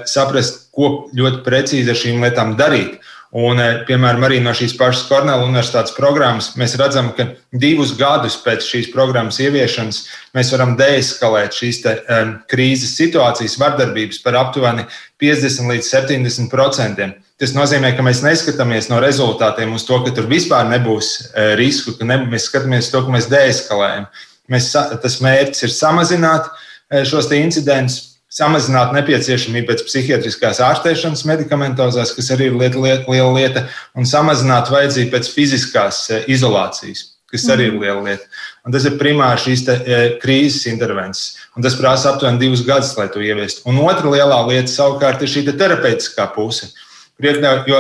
[0.09, 2.97] saprast, ko ļoti precīzi ar šīm lietām darīt.
[3.35, 8.37] Un, eh, piemēram, arī no šīs pašas Kornela Universitātes programmas mēs redzam, ka divus gadus
[8.39, 9.99] pēc šīs programmas ieviešanas
[10.37, 14.87] mēs varam deeskalēt šīs te, um, krīzes situācijas, vardarbības par aptuveni
[15.19, 17.17] 50 līdz 70 procentiem.
[17.37, 21.99] Tas nozīmē, ka mēs neskatāmies no rezultātiem uz to, ka tur vispār nebūs uh, risku,
[21.99, 24.07] ka ne, mēs skatāmies to, ka mēs deeskalējam.
[24.55, 32.31] Mēs, tas mērķis ir samazināt uh, šos incidentus samazināt nepieciešamību pēc psihiatriskās ārstēšanas medikamentozās, kas
[32.35, 37.71] arī ir lieta, lieta, liela lieta, un samazināt vajadzību pēc fiziskās eh, izolācijas, kas arī
[37.71, 37.85] ir mhm.
[37.85, 38.29] liela lieta.
[38.67, 42.97] Un tas ir primāri šīs te, eh, krīzes intervences, un tas prasa aptuveni divus gadus,
[42.99, 43.65] lai to ieviestu.
[43.71, 46.75] Un otra lielā lieta savukārt ir šī te terapeitiskā puse.
[47.17, 47.79] Jo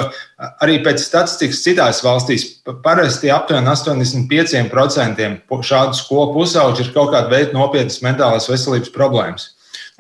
[0.64, 2.46] arī pēc statistikas citās valstīs
[2.80, 5.26] parasti aptuveni 85%
[5.68, 9.50] šādu skolu pusauģu ir kaut kāda veida nopietnas mentālās veselības problēmas.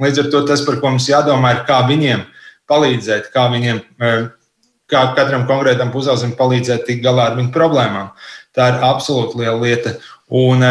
[0.02, 2.26] Līdz ar to tas, par ko mums jādomā, ir, kā viņiem
[2.68, 3.80] palīdzēt, kā viņiem,
[4.90, 8.12] kā katram konkrētam pusaudzim palīdzēt tikt galā ar viņu problēmām.
[8.56, 9.96] Tā ir absolūti liela lieta.
[10.32, 10.64] Un,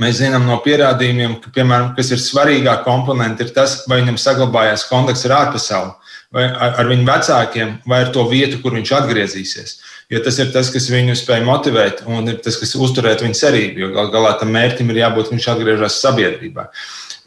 [0.00, 4.86] Mēs zinām no pierādījumiem, ka, piemēram, kas ir svarīgā komponente, ir tas, vai viņam saglabājās
[4.88, 9.74] kontakts ar ārpasauli, vai ar, viņu vecākiem, vai ar to vietu, kur viņš atgriezīsies.
[10.10, 13.84] Jo tas ir tas, kas viņu spēj motivēt, un ir tas, kas uzturēt viņa cerību.
[13.84, 16.70] Jo gal galā tam mērķim ir jābūt, ka viņš atgriežas sabiedrībā.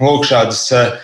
[0.01, 0.95] Lūk, šādas eh,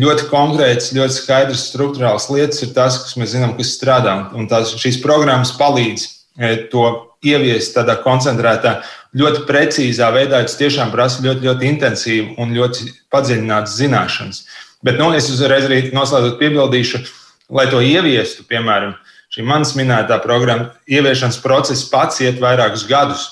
[0.00, 4.16] ļoti konkrētas, ļoti skaidras struktūrālas lietas ir tās, kas mēs zinām, kas strādā.
[4.36, 6.04] Un tās, šīs programmas palīdz
[6.40, 6.84] eh, to
[7.24, 8.78] ieviest tādā koncentrētā,
[9.16, 10.42] ļoti precīzā veidā.
[10.44, 14.44] Tas tiešām prasa ļoti, ļoti intensīvu un ļoti padziļinātu zināšanas.
[14.84, 17.00] Bet nu, es uzreiz arī noslēdzot piebildīšu,
[17.56, 18.92] lai to ieviestu, piemēram,
[19.32, 23.24] šī manas minētā programma, ieviešanas process pats iet vairākus gadus.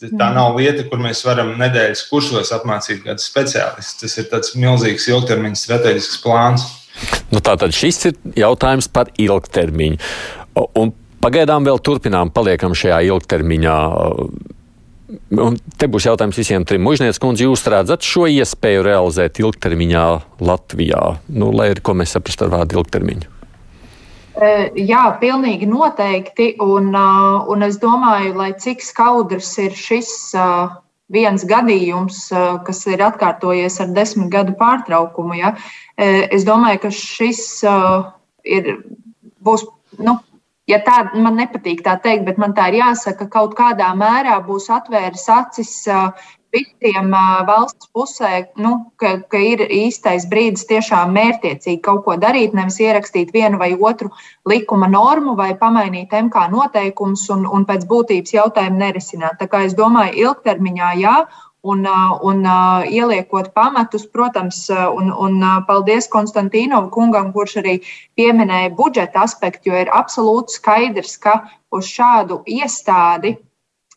[0.00, 4.06] Tā nav lieta, kur mēs varam nedēļas kursos apmācīt kādu speciālistu.
[4.06, 6.64] Tas ir tāds milzīgs ilgtermiņa strateģisks plāns.
[7.28, 10.00] Nu, Tātad šis ir jautājums par ilgtermiņu.
[10.80, 13.76] Un pagaidām vēl turpinām, paliekam šajā ilgtermiņā.
[15.44, 16.84] Un te būs jautājums visiem trim.
[16.86, 20.06] Mužnieks kundze, jūs redzat šo iespēju realizēt ilgtermiņā
[20.48, 21.02] Latvijā?
[21.34, 23.39] Nu, lai arī ko mēs saprastu ar vārdu ilgtermiņu.
[24.40, 26.54] Jā, pilnīgi noteikti.
[26.64, 30.12] Un, un es domāju, lai cik skaudrs ir šis
[31.10, 32.28] viens gadījums,
[32.64, 35.52] kas ir atkārtojies ar desmit gadu pārtraukumu, ja,
[35.98, 37.42] es domāju, ka šis
[38.46, 38.72] ir,
[39.44, 39.66] būs.
[39.98, 40.16] Nu,
[40.70, 44.70] ja tā man nepatīk tā teikt, bet man tā ir jāsaka, kaut kādā mērā būs
[44.72, 45.74] atvēris acis
[46.54, 47.10] visiem
[47.46, 53.32] valsts pusē, nu, ka, ka ir īstais brīdis tiešām mērķiecīgi kaut ko darīt, nevis ierakstīt
[53.34, 54.10] vienu vai otru
[54.48, 59.38] likuma normu vai pamainīt MK noteikumus un, un pēc būtības jautājumu nerisināt.
[59.40, 61.16] Tā kā es domāju, ilgtermiņā jā,
[61.62, 61.84] un,
[62.22, 62.42] un
[62.88, 67.76] ieliekot pamatus, protams, un, un paldies Konstantīnovam kungam, kurš arī
[68.18, 73.36] pieminēja budžeta aspektu, jo ir absolūti skaidrs, ka uz šādu iestādi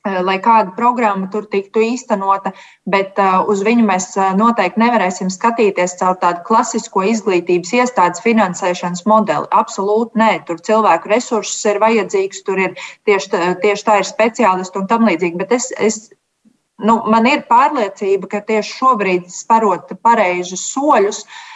[0.03, 2.51] lai kāda programma tur tiktu īstenota,
[2.89, 9.47] bet uz viņu mēs noteikti nevarēsim skatīties caur tādu klasisko izglītības iestādes finansēšanas modeli.
[9.51, 12.75] Absolūti nē, tur cilvēku resursus ir vajadzīgs, tur ir
[13.07, 13.31] tieši,
[13.63, 15.39] tieši tā ir speciālisti un tam līdzīgi.
[15.39, 16.01] Bet es, es
[16.83, 21.49] nu, man ir pārliecība, ka tieši šobrīd, sparot pareizus soļus, uh,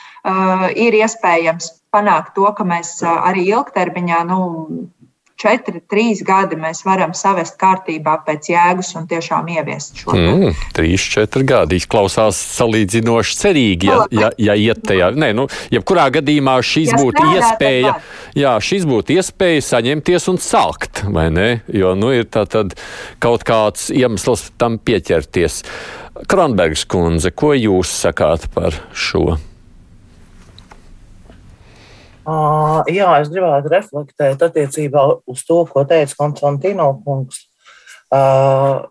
[0.76, 4.40] ir iespējams panākt to, ka mēs arī ilgtermiņā nu,
[5.38, 10.16] četri, trīs gadi mēs varam savest kārtībā pēc jēgas un tiešām ieviest šo.
[10.18, 15.12] Mm, trīs, četri gadi izklausās salīdzinoši cerīgi, ja, ja, ja iet tajā.
[15.18, 17.94] Nē, nu, jebkurā gadījumā šis ja būtu iespēja,
[18.38, 21.50] jā, šis būtu iespēja saņemties un sākt, vai ne?
[21.74, 22.78] Jo, nu, ir tā tad
[23.24, 25.62] kaut kāds iemesls tam pieķerties.
[26.28, 29.38] Kronbergs kundze, ko jūs sakāt par šo?
[32.28, 37.46] Uh, jā, es gribētu reflektēt attiecībā uz to, ko teica Konstantino kungs.
[38.12, 38.84] Uh,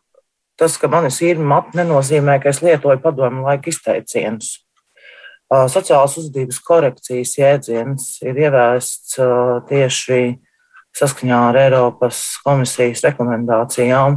[0.56, 4.54] tas, ka man ir sīri mati, nenozīmē, ka es lietoju padomu laika izteicienus.
[5.52, 10.38] Uh, sociālās uzvedības korekcijas jēdziens ir ieviests uh, tieši
[10.96, 14.16] saskaņā ar Eiropas komisijas rekomendācijām,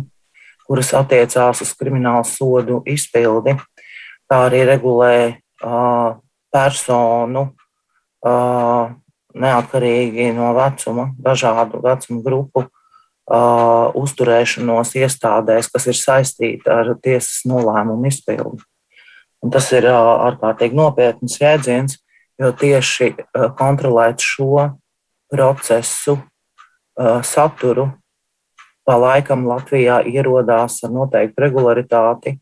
[0.63, 3.57] kuras attiecās uz kriminālu sodu izpildi,
[4.31, 5.13] kā arī regulē
[6.55, 7.49] personu
[9.41, 18.09] neatkarīgi no vecuma, dažādu vecuma grupu uh, uzturēšanos iestādēs, kas ir saistīta ar tiesas nolēmumu
[18.11, 18.63] izpildi.
[19.43, 21.99] Un tas ir uh, ārkārtīgi nopietns jēdziens,
[22.39, 24.67] jo tieši uh, kontrolēt šo
[25.31, 27.89] procesu uh, saturu
[28.89, 32.39] pa laikam Latvijā ierodās ar noteiktu regularitāti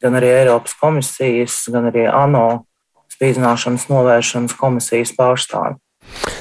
[0.00, 2.64] gan arī Eiropas komisijas, gan arī ANO
[3.12, 5.80] spīdzināšanas novēršanas komisijas pārstāvji.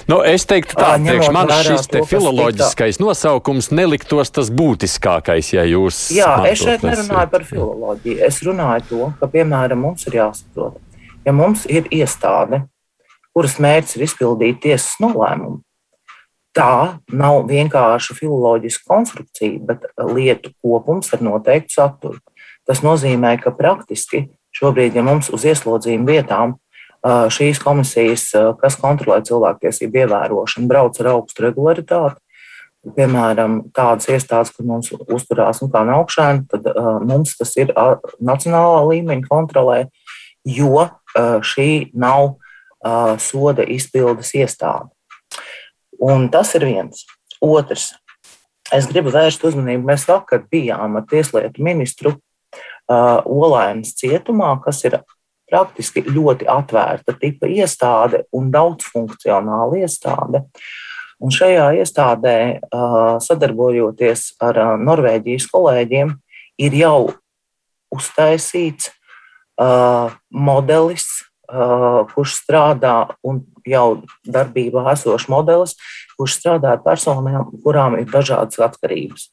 [0.10, 3.06] Nu, es teiktu, tā priekš manis šis to, filoloģiskais tika...
[3.06, 6.08] nosaukums neliktos tas būtiskākais, ja jūs.
[6.16, 8.18] Jā, es šeit nerunāju par filoloģiju.
[8.26, 10.80] Es runāju to, ka, piemēram, mums ir jāsaprot,
[11.28, 12.64] ja mums ir iestāde,
[13.38, 15.62] kuras mērķis ir izpildīt tiesas nolēmumu,
[16.58, 22.18] tā nav vienkārši filoloģiska konstrukcija, bet lietu kopums ar noteiktu saturu.
[22.66, 24.26] Tas nozīmē, ka praktiski
[24.58, 26.58] šobrīd, ja mums uz ieslodzījumu vietām
[27.06, 32.20] šīs komisijas, kas kontrolē cilvēktiesību ievērošanu, brauc ar augstu regularitāti.
[32.96, 37.74] Piemēram, tādas iestādes, kur mums uzturās nu, kā naukšana, tad uh, mums tas ir
[38.24, 39.82] nacionālā līmeņa kontrolē,
[40.48, 40.94] jo uh,
[41.44, 44.88] šī nav uh, soda izpildes iestāde.
[46.00, 47.04] Un tas ir viens.
[47.44, 47.92] Otrs,
[48.72, 49.84] es gribu vērst uzmanību.
[49.92, 55.02] Mēs vakar bijām ar Tieslietu ministru uh, Olainas cietumā, kas ir
[55.50, 60.46] praktiski ļoti atvērta tipa iestāde un daudzfunkcionāla iestāde.
[61.20, 62.36] Un šajā iestādē,
[63.26, 66.14] sadarbojoties ar Norvēģijas kolēģiem,
[66.64, 67.10] ir jau
[67.92, 68.94] uztaisīts
[70.32, 71.10] modelis,
[72.14, 75.76] kurš strādā un jau darbībā esošs modelis,
[76.16, 79.28] kurš strādā ar personām, kurām ir dažādas atkarības.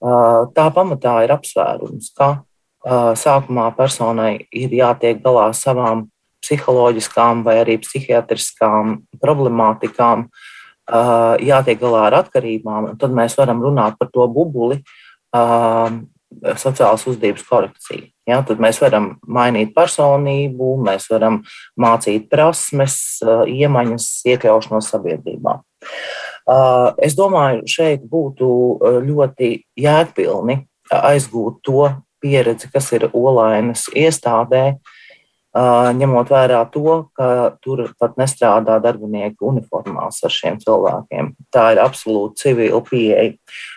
[0.00, 2.45] Tā pamatā ir apsvērums, ka
[2.86, 6.06] sākumā personai ir jātiek galā ar savām
[6.44, 10.28] psiholoģiskām vai arī psihiatriskām problemātikām,
[11.42, 14.78] jātiek galā ar atkarībām, tad mēs varam runāt par to bubuli
[16.60, 18.06] sociālas uzdības korekciju.
[18.26, 21.40] Ja, tad mēs varam mainīt personību, mēs varam
[21.78, 25.58] mācīt prasmes, iemaņas, iekļaušanos sabiedrībā.
[27.02, 28.48] Es domāju, šeit būtu
[29.06, 30.60] ļoti jēgpilni
[30.94, 31.86] aizgūt to
[32.22, 34.76] pieredzi, kas ir Olainas iestādē,
[35.96, 41.30] ņemot vērā to, ka tur pat nestrādā darbinieki uniformās ar šiem cilvēkiem.
[41.54, 43.30] Tā ir absolūti civila pieeja.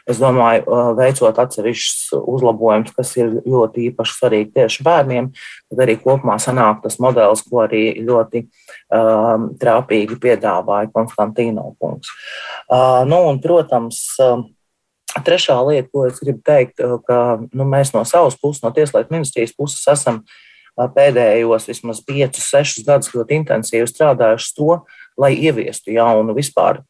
[0.10, 0.66] Es domāju,
[0.98, 5.32] veicot atsevišķus uzlabojumus, kas ir ļoti īpaši svarīgi tieši bērniem,
[5.72, 12.12] tad arī kopumā sanāk tas modelis, ko arī ļoti um, trāpīgi piedāvāja Konstantīno kungs.
[12.68, 14.42] Uh, nu, un, protams, uh,
[15.10, 19.14] Trešā lieta, ko es gribu teikt, eh, ka nu, mēs no savas puses, no Tieslietu
[19.14, 24.84] ministrijas puses, esam eh, pēdējos vismaz 5, 6 gadus ļoti intensīvi strādājuši to,
[25.20, 26.84] lai ieviestu jaunu vispār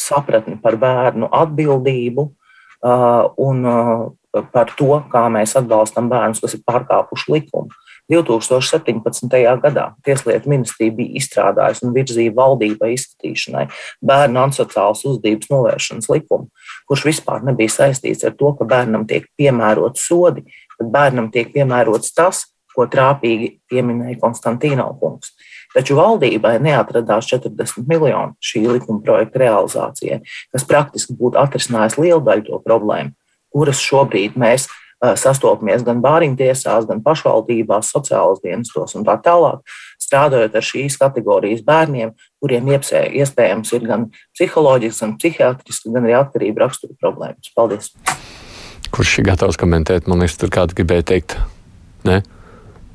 [0.00, 3.66] sapratni par bērnu atbildību uh, un
[4.52, 7.68] par to, kā mēs atbalstam bērnus, kas ir pārkāpuši likumu.
[8.10, 9.36] 2017.
[9.62, 13.66] gadā Tieslietu ministrija bija izstrādājusi un virzīja valdībai izskatīšanai
[14.06, 16.50] bērnu ansociālas uzdības novēršanas likumu,
[16.90, 20.46] kurš vispār nebija saistīts ar to, ka bērnam tiek piemērots sodi,
[20.78, 25.32] bet bērnam tiek piemērots tas, ko trāpīgi pieminēja Konstantīna kungs.
[25.74, 30.20] Taču valdībai neatradās 40 miljoni šī likuma projekta realizācijai,
[30.54, 33.14] kas praktiski būtu atrisinājis lielu daļu to problēmu,
[33.54, 34.68] kuras šobrīd mēs
[35.00, 39.62] sastopamies gan bāriņtiesās, gan pašvaldībās, sociālos dienestos un tā tālāk,
[40.00, 46.66] strādājot ar šīs kategorijas bērniem, kuriem iespējams ir gan psiholoģisks, gan psihiatrisks, gan arī atkarība
[46.66, 47.52] rakstura problēmas.
[47.56, 47.94] Paldies!
[48.90, 50.10] Kurš ir gatavs komentēt?
[50.10, 51.38] Man liekas, tur kāds gribēja teikt,
[52.08, 52.20] ne?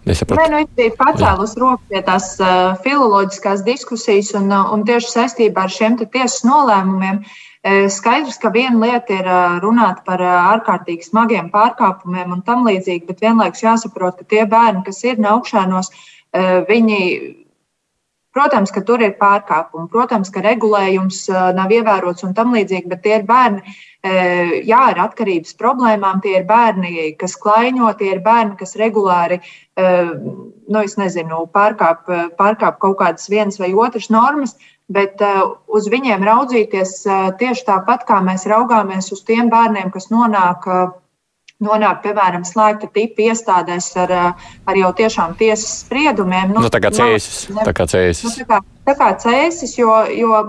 [0.06, 0.44] Nesapratu.
[0.44, 5.10] Nē, nu, es biju pacēlus roku pie tās uh, filoloģiskās diskusijas, un, uh, un tieši
[5.16, 9.28] saistībā ar šiem tiesas nolēmumiem uh, Skaidrs, ka viena lieta ir
[9.64, 15.02] runāt par ārkārtīgi smagiem pārkāpumiem un tam līdzīgi, bet vienlaikus jāsaprot, ka tie bērni, kas
[15.02, 15.90] ir augšānos,
[16.70, 17.00] viņi,
[18.38, 21.24] protams, ka tur ir pārkāpumi, protams, ka regulējums
[21.58, 23.76] nav ievērots un tam līdzīgi, bet tie ir bērni,
[24.70, 29.42] jā, ar atkarības problēmām, tie ir bērni, kas klaiņo, tie ir bērni, kas regulāri,
[29.74, 32.06] nu, es nezinu, pārkāp,
[32.38, 34.54] pārkāp kaut kādas vienas vai otras normas
[34.92, 40.12] bet uh, uz viņiem raudzīties uh, tieši tāpat, kā mēs raugāmies uz tiem bērniem, kas
[40.14, 40.70] nonāk.
[40.70, 41.02] Uh,
[41.64, 44.12] Nonāk, piemēram, slēgta tipa iestādēs ar,
[44.68, 46.50] ar jau tiešām tiesas spriedumiem.
[46.52, 47.46] Nu, nu, tā kā cēsis.
[47.56, 48.26] Tā kā cēsis.
[48.28, 48.58] Nu, tā kā,
[48.90, 50.42] tā kā cēsis, jo, jo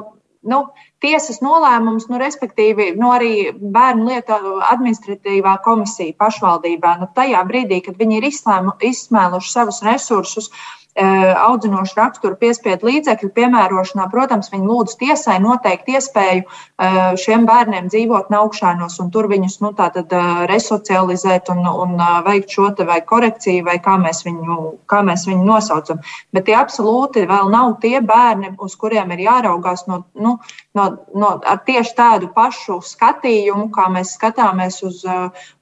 [0.51, 0.59] nu,
[0.99, 4.35] tiesas nolēmums, nu, respektīvi, nu, arī bērnu lietu
[4.67, 10.86] administratīvā komisija pašvaldībā, nu, tajā brīdī, kad viņi ir izslēmu, izsmēluši savus resursus, uh, Eh,
[10.97, 18.31] audzinošu raksturu piespiedu līdzekļu piemērošanā, protams, viņi lūdz tiesai noteikt iespēju eh, šiem bērniem dzīvot
[18.33, 23.77] naukšanos un tur viņus nu, tātad, eh, resocializēt un, un veikt šo vai korekciju, vai
[23.83, 24.57] kā mēs, viņu,
[24.91, 26.01] kā mēs viņu nosaucam.
[26.33, 30.39] Bet tie absolūti vēl nav tie bērni, uz kuriem ir jāraugās no, nu,
[30.75, 35.05] no, no, ar tieši tādu pašu skatījumu, kā mēs skatāmies uz,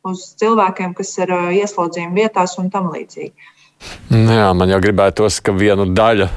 [0.05, 3.54] uz cilvēkiem, kas ir ieslodzījuma vietās un tam līdzīgi.
[4.14, 6.29] Jā, man jau gribētos, ka viena daļa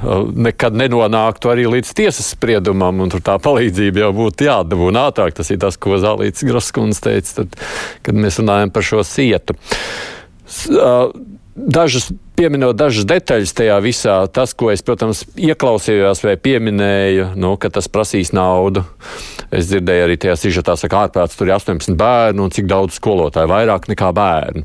[0.48, 5.36] nekad nenonāktu arī līdz tiesas spriedumam, un tur tā palīdzība jau būtu jādabūna ātrāk.
[5.38, 7.58] Tas ir tas, ko Zālīts Graskunds teica, tad,
[8.08, 9.58] kad mēs runājam par šo sietu.
[11.58, 17.72] Dažas, pieminot dažas detaļas tajā visā, tas, ko es, protams, ieklausījos vai pieminēju, nu, ka
[17.74, 18.84] tas prasīs naudu.
[19.50, 23.50] Es dzirdēju arī tajā sižetā, ka ārprāts tur ir 18 bērnu un cik daudz skolotāju,
[23.50, 24.64] vairāk nekā bērnu.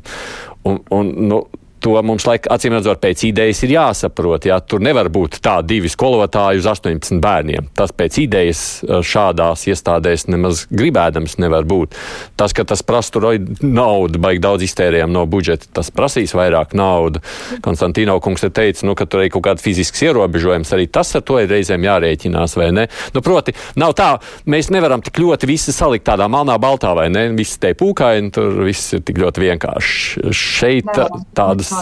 [0.69, 1.41] Un, un, nu,
[1.83, 4.47] to mums, laik, acīm redzot, pēc idejas ir jāsaprot.
[4.47, 7.67] Jā, tur nevar būt tā divi skolotāji uz 18 bērniem.
[7.75, 11.97] Tas pēc idejas eh, šādās iestādēs nemaz gribēdams nevar būt.
[12.39, 17.21] Tas, ka tas prastu naudu, baigi daudz iztērējam no budžeta, tas prasīs vairāk naudu.
[17.65, 21.25] Konstantīno kungs te teica, nu, ka tur ir kaut kāda fizisks ierobežojums, arī tas ar
[21.27, 22.87] to ir reizēm jārēķinās, vai ne?
[23.15, 24.09] Nu, proti, nav tā,
[24.49, 27.27] mēs nevaram tik ļoti visi salikt tādā melnā baltā, vai ne?
[27.35, 30.31] Visi te pūkaini, tur viss ir tik ļoti vienkārši.
[30.33, 30.89] Šeit
[31.35, 31.72] tādas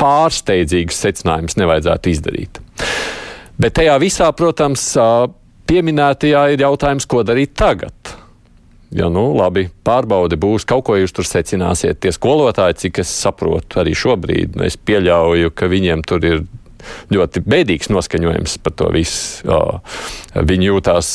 [0.00, 2.60] pārsteidzīgus secinājumus nevajadzētu izdarīt.
[3.56, 4.90] Bet tajā visā, protams,
[5.66, 8.14] pieminētajā ir jautājums, ko darīt tagad.
[8.94, 11.98] Ja, nu, labi, pārbaude būs, kaut ko jūs tur secināsiet.
[12.00, 16.44] Tie skolotāji, cik es saprotu, arī šobrīd, nu, es pieļauju, ka viņiem tur ir
[17.10, 19.58] ļoti bēdīgs noskaņojums par to visu.
[20.36, 21.08] Viņi jūtās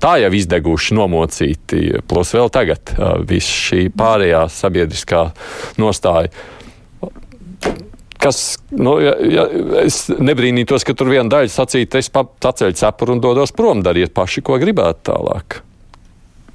[0.00, 2.94] tā jau izdeguši, nomocīti, plus vēl tagad
[3.28, 5.26] viss šī pārējā sabiedriskā
[5.82, 6.30] nostāja.
[8.20, 9.46] Kas, nu, ja, ja,
[9.80, 14.44] es nebrīnītos, ka tur viena daļa sacīta, es paceļu cepuru un dodos prom, dariet paši,
[14.44, 15.60] ko gribētu tālāk.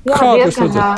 [0.05, 0.89] Jā, Kā diezgan, jā,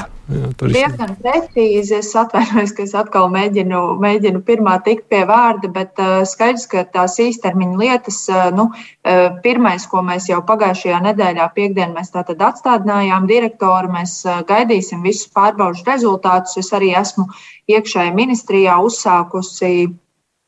[0.59, 1.93] diezgan precīzi.
[2.01, 6.83] Es atvainojos, ka es atkal mēģinu, mēģinu pirmā tikt pie vārda, bet uh, skaidrs, ka
[6.91, 12.43] tās īstermiņa lietas, uh, nu, uh, pirmais, ko mēs jau pagājušajā nedēļā piekdien mēs tātad
[12.49, 16.59] atstādinājām direktoru, mēs uh, gaidīsim visus pārbaužu rezultātus.
[16.59, 17.29] Es arī esmu
[17.71, 19.71] iekšēji ministrijā uzsākusi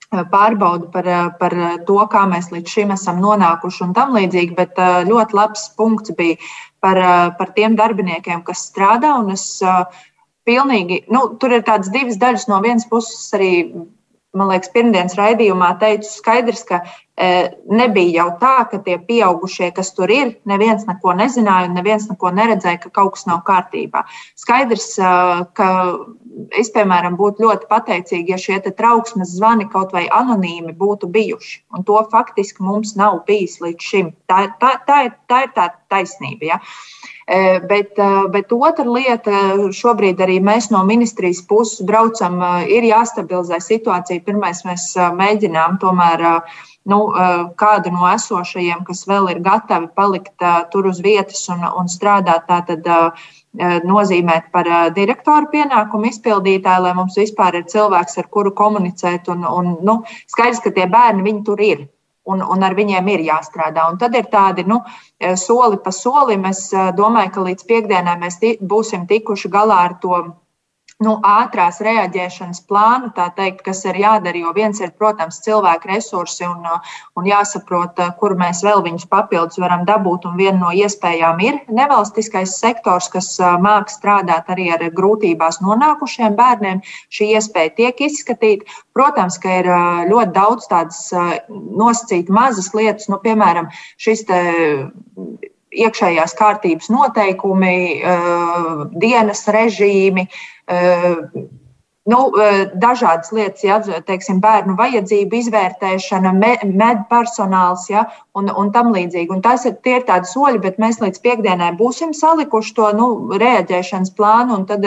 [0.09, 1.07] pārbaudu par,
[1.39, 1.53] par
[1.85, 4.79] to, kā mēs līdz šim esam nonākuši un tam līdzīgi, bet
[5.09, 6.39] ļoti labs punkts bija
[6.81, 7.01] par,
[7.37, 9.13] par tiem darbiniekiem, kas strādā.
[9.33, 9.61] Es
[10.49, 12.47] pilnīgi, nu, tur ir tādas divas daļas.
[12.49, 13.51] No vienas puses arī,
[14.33, 16.81] man liekas, pirmdienas raidījumā teicu skaidrs, ka
[17.19, 22.31] nebija jau tā, ka tie pieaugušie, kas tur ir, neviens neko nezināja un neviens neko
[22.35, 24.05] neredzēja, ka kaut kas nav kārtībā.
[24.39, 24.93] Skaidrs,
[25.57, 25.69] ka
[26.55, 31.59] es, piemēram, būtu ļoti pateicīga, ja šie trauksmes zvani kaut vai anonīmi būtu bijuši.
[31.75, 34.13] Un to faktiski mums nav bijis līdz šim.
[34.29, 36.53] Tā, tā, tā, ir, tā ir tā taisnība.
[36.53, 36.59] Ja?
[37.69, 37.99] Bet,
[38.33, 39.35] bet otra lieta,
[39.75, 44.23] šobrīd arī mēs no ministrijas puses braucam, ir jāstabilizē situācija.
[44.25, 46.25] Pirmais mēs mēģinām tomēr
[46.87, 46.99] nu,
[47.59, 52.87] kādu no esošajiem, kas vēl ir gatavi palikt tur uz vietas un, un strādāt, tātad
[53.85, 59.29] nozīmēt par direktoru pienākumu izpildītāju, lai mums vispār ir cilvēks, ar kuru komunicēt.
[59.29, 61.87] Un, un, nu, skaidrs, ka tie bērni tur ir.
[62.29, 63.87] Un, un ar viņiem ir jāstrādā.
[63.89, 64.83] Un tad ir tādi nu,
[65.35, 66.45] soli pa solim.
[66.45, 70.19] Es domāju, ka līdz piekdienai mēs būsim tikuši galā ar to
[71.03, 74.39] nu, ātrās reaģēšanas plānu, teikt, kas ir jādara.
[74.43, 76.65] Jo viens ir, protams, cilvēku resursi un,
[77.15, 80.27] un jāsaprot, kur mēs vēl viņus papildus varam dabūt.
[80.27, 83.31] Un viena no iespējām ir nevalstiskais sektors, kas
[83.63, 86.83] māk strādāt arī ar grūtībās nonākušiem bērniem.
[87.07, 88.67] Šī iespēja tiek izskatīta.
[88.97, 89.71] Protams, ka ir
[90.11, 91.05] ļoti daudz tādas
[91.47, 93.71] nosacītas mazas lietas, nu, piemēram,
[94.01, 94.27] šis
[95.71, 98.01] iekšējās kārtības noteikumi,
[99.01, 100.27] dienas režīmi,
[102.09, 102.19] nu,
[102.81, 106.33] dažādas lietas, ja, teiksim, bērnu vajadzību izvērtēšana,
[106.65, 108.05] medpersonāls ja,
[108.37, 109.29] un, un tam līdzīgi.
[109.33, 113.09] Un tas ir, ir tādi soļi, bet mēs līdz piekdienai būsim salikuši to nu,
[113.41, 114.59] reaģēšanas plānu.
[114.69, 114.85] Tad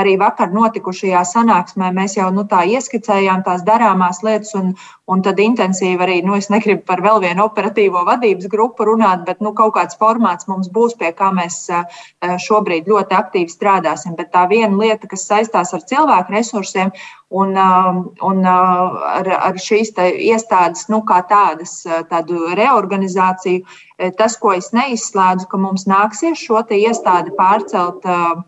[0.00, 4.54] arī vakar notikušajā sanāksmē mēs jau nu, tā ieskicējām tās darāmās lietas.
[4.58, 4.74] Un,
[5.10, 9.42] un tad intensīvi arī, nu, es negribu par vēl vienu operatīvo vadības grupu runāt, bet
[9.44, 11.66] nu, kaut kāds formāts mums būs, pie kā mēs
[12.46, 14.16] šobrīd ļoti aktīvi strādāsim.
[14.16, 16.92] Bet tā viena lieta, kas saistās ar cilvēku resursiem, resursiem
[17.28, 23.64] un, um, un uh, ar, ar šīs iestādes, nu, kā tādas, uh, tādu reorganizāciju.
[23.98, 28.42] Eh, tas, ko es neizslēdzu, ka mums nāksies šo iestādi pārcelt uh,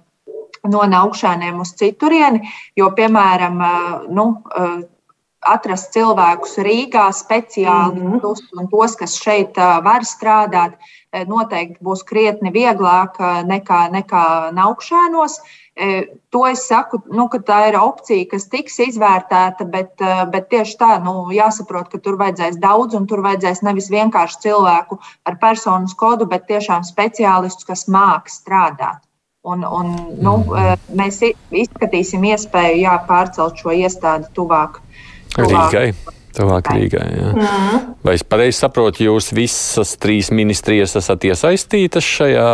[0.67, 3.61] no augšēniem uz citurieni, jo, piemēram,
[4.11, 4.25] nu,
[5.47, 8.59] atrast cilvēkus Rīgā speciāli mm -hmm.
[8.59, 10.75] un tos, kas šeit var strādāt,
[11.29, 15.39] noteikti būs krietni vieglāk nekā, nekā augšēnos.
[15.39, 15.66] E,
[16.31, 20.77] to es saku, nu, ka tā ir opcija, kas tiks izvērtēta, bet, e, bet tieši
[20.81, 24.99] tā, nu, jāsaprot, ka tur vajadzēs daudz, un tur vajadzēs nevis vienkārši cilvēku
[25.29, 29.05] ar personas kodu, bet tiešām speciālistus, kas māks strādāt.
[29.47, 34.81] Un, un, nu, e, mēs izskatīsim iespēju jā, pārcelt šo iestādi tuvāk.
[35.37, 35.53] tuvāk.
[35.53, 36.17] Rīgai.
[36.37, 37.07] Tuvāk Rīgai.
[37.17, 37.29] Jā.
[37.33, 37.85] Mm.
[38.05, 42.49] Vai es pareizi saprotu, jūs visas trīs ministrijas esat iesaistītas šajā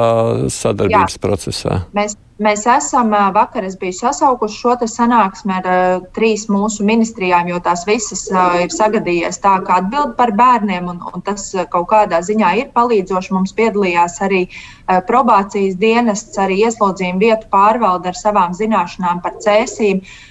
[0.54, 1.22] sadarbības jā.
[1.22, 1.78] procesā?
[1.96, 7.60] Mēs, mēs esam, vakar es biju sasaukuši šo sanāksmi ar uh, trīs mūsu ministrijām, jo
[7.64, 11.88] tās visas uh, ir sagadījies tā, ka atbild par bērniem, un, un tas uh, kaut
[11.92, 13.34] kādā ziņā ir palīdzoši.
[13.36, 20.02] Mums piedalījās arī uh, probācijas dienests, arī ieslodzījuma vietu pārvalde ar savām zināšanām par cēsīm.
[20.02, 20.28] Uh,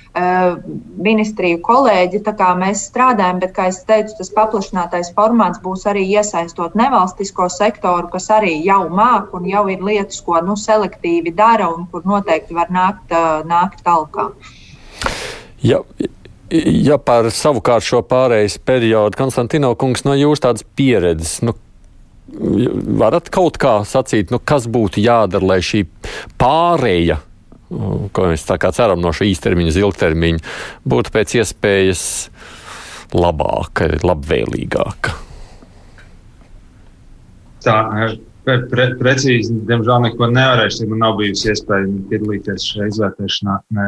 [0.99, 2.19] ministriju kolēģi.
[2.25, 7.47] Tā kā mēs strādājam, bet, kā jau teicu, tas paplašinātais formāts būs arī iesaistot nevalstisko
[7.49, 12.00] sektoru, kas arī jau māk un jau ir lietas, ko nu, selektīvi dara un kur
[12.07, 13.13] noteikti var nākt,
[13.49, 14.29] nākt talkā.
[15.61, 15.81] Ja,
[16.51, 21.55] ja par savukārt šo pārejas periodu, Konstantino kungs, no jūsu tādas pieredzes, nu,
[23.01, 25.85] varat kaut kā sacīt, nu, kas būtu jādara, lai šī
[26.41, 27.21] pāreja
[28.11, 30.41] ko mēs ceram no šī īstermiņa uz ilgtermiņu,
[30.91, 32.03] būtu pēc iespējas
[33.15, 35.15] labāka, labvēlīgāka?
[37.61, 37.77] Tā
[38.45, 40.89] pre, pre, precīzi, diemžēl, neko nevarēšu.
[40.91, 43.87] Man nav bijusi iespēja piedalīties šajā izvērtēšanā, ne,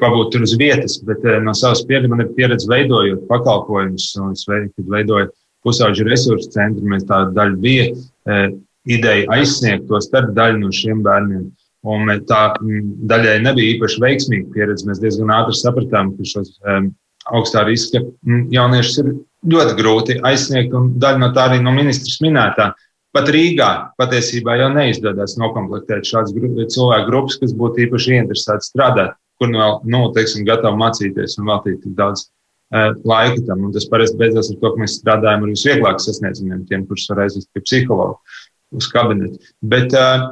[0.00, 4.10] pabūt tur uz vietas, bet no savas pieredzes man ir pieredze veidojot pakalpojumus.
[4.30, 5.30] Es veidoju
[5.66, 7.88] pusauģu resursu centru, mēs tāda daļa bija
[8.88, 11.50] ideja aizsniegt to starp daļu no šiem bērniem.
[11.90, 12.40] Un tā
[13.08, 14.84] daļai nebija īpaši veiksmīga pieredze.
[14.88, 16.90] Mēs diezgan ātri sapratām, ka šos um,
[17.32, 18.02] augstā riska
[18.52, 19.10] jauniešus ir
[19.48, 22.74] ļoti grūti aizsniegt, daļa no tā arī no ministrs minētā.
[23.16, 26.34] Pat Rīgā patiesībā jau neizdodas noklāpēt šādas
[26.74, 31.80] cilvēku grupas, kas būtu īpaši interesēti strādāt, kur vēl, nu, teiksim, gatavi mācīties un veltīt
[31.82, 33.64] tik daudz uh, laika tam.
[33.66, 37.24] Un tas parasti beidzās ar to, ka mēs strādājam ar visvieglāk sasniedzamiem, tiem, kurus var
[37.24, 38.20] aizvest pie psihologa
[38.78, 39.40] uz kabinetu.
[39.72, 40.28] Bet uh,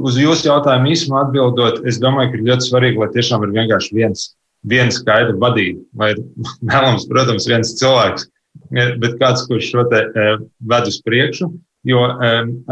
[0.00, 4.00] uz jūsu jautājumu īsumā atbildot, es domāju, ka ir ļoti svarīgi, lai tiešām ir vienkārši
[4.00, 4.24] viens,
[4.66, 5.84] viens skaidrs vadība.
[6.00, 6.24] Vai ir
[6.72, 8.26] vēlams, protams, viens cilvēks,
[8.74, 11.52] bet kāds, kurš šo te ved uz priekšu.
[11.84, 12.04] Jo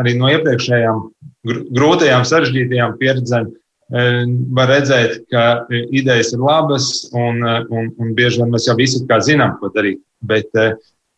[0.01, 1.03] arī no iepriekšējām
[1.77, 3.51] grūtajām, sarežģītajām pieredzēm
[4.57, 9.59] var redzēt, ka idejas ir labas un, un, un bieži vien mēs jau visi zinām,
[9.61, 10.01] ko darīt.
[10.25, 10.73] Bet uh,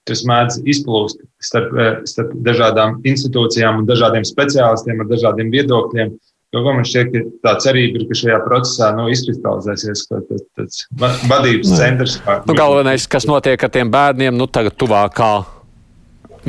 [0.08, 1.72] tas mēdz izplūst starp,
[2.08, 6.14] starp dažādām institūcijām un dažādiem speciālistiem ar dažādiem viedokļiem.
[6.54, 10.84] Jo man šķiet, ka tā cerība ir, ka šajā procesā nu, izkristalizēsies tāds, tāds
[11.26, 12.20] vadības centrs.
[12.46, 15.32] Nu, galvenais, kas notiek ar tiem bērniem, nu, tagad tuvākā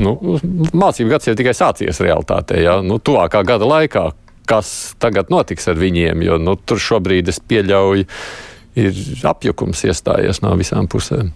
[0.01, 0.15] nu,
[0.75, 2.79] mācību gads jau tikai sācies realitātē, ja?
[2.85, 4.09] nu, tuvākā gada laikā.
[4.45, 6.21] Kas tagad notiks ar viņiem?
[6.21, 8.05] Jo nu, tur šobrīd es pieļauju,
[8.77, 11.31] ir apjukums iestājies no visām pusēm.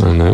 [0.00, 0.30] Ne?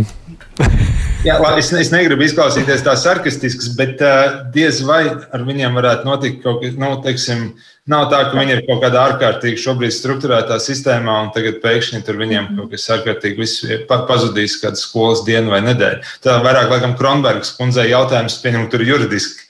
[1.26, 6.08] Jā, labi, es, es negribu izklausīties tā sarkastisks, bet uh, diez vai ar viņiem varētu
[6.08, 7.48] notikt kaut kas, nu, teiksim,
[7.90, 12.20] nav tā, ka viņi ir kaut kādā ārkārtīgi šobrīd struktūrētā sistēmā, un tagad pēkšņi tur
[12.20, 16.02] viņiem kaut kas ārkārtīgi viss pazudīs kādu skolas dienu vai nedēļu.
[16.26, 19.46] Tā vairāk, laikam, Kronbergs kundzei jautājums, pieņem, tur juridiski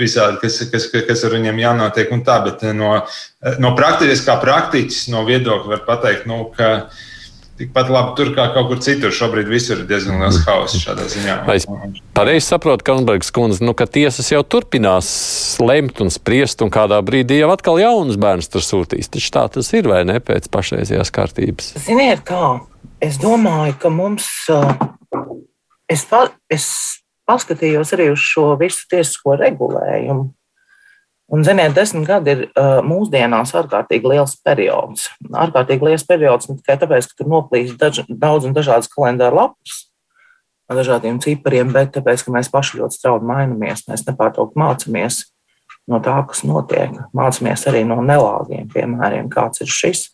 [0.00, 2.96] visādi, kas, kas, kas ar viņiem jānotiek un tā, bet no,
[3.62, 6.90] no praktiskā praktiķis, no viedokļa var pateikt, nu, ka
[7.60, 9.12] tikpat labi tur kā kaut kur citur.
[9.14, 11.36] Šobrīd visur ir diezgan liels hauss šādā ziņā.
[11.48, 11.66] Vai es
[12.16, 15.10] pareizi saprotu, Kalnbergs kundze, nu, ka tiesas jau turpinās
[15.62, 19.12] lemt un spriest, un kādā brīdī jau atkal jaunas bērns tur sūtīs.
[19.12, 21.74] Taču tā tas ir vai ne pēc pašreizējās kārtības?
[21.84, 22.58] Ziniet, kā?
[23.00, 24.28] Es domāju, ka mums.
[25.90, 26.66] Es, pa, es
[27.28, 30.30] paskatījos arī uz šo visu tiesisko regulējumu.
[31.30, 35.06] Un, ziniet, desmit gadi ir uh, mūsdienās ārkārtīgi liels periods.
[35.30, 39.84] Ārkārtīgi liels periods ne tikai tāpēc, ka tur noplīst daž, daudz un dažādas kalendāra lapas
[40.70, 43.84] ar dažādiem cipariem, bet tāpēc, ka mēs paši ļoti strauji mainamies.
[43.90, 45.20] Mēs nepārtraukti mācāmies
[45.90, 46.98] no tā, kas notiek.
[47.14, 50.08] Mācāmies arī no nelāgiem piemēriem, kāds ir šis.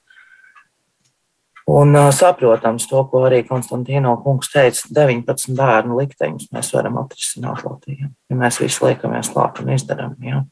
[1.66, 7.64] Un uh, saprotams, to, ko arī Konstantīno kungs teica, 19 bērnu likteņus mēs varam atrisināt
[7.66, 10.14] Latvijā, ja mēs visi liekamies klāt un izdarām.
[10.22, 10.44] Ja?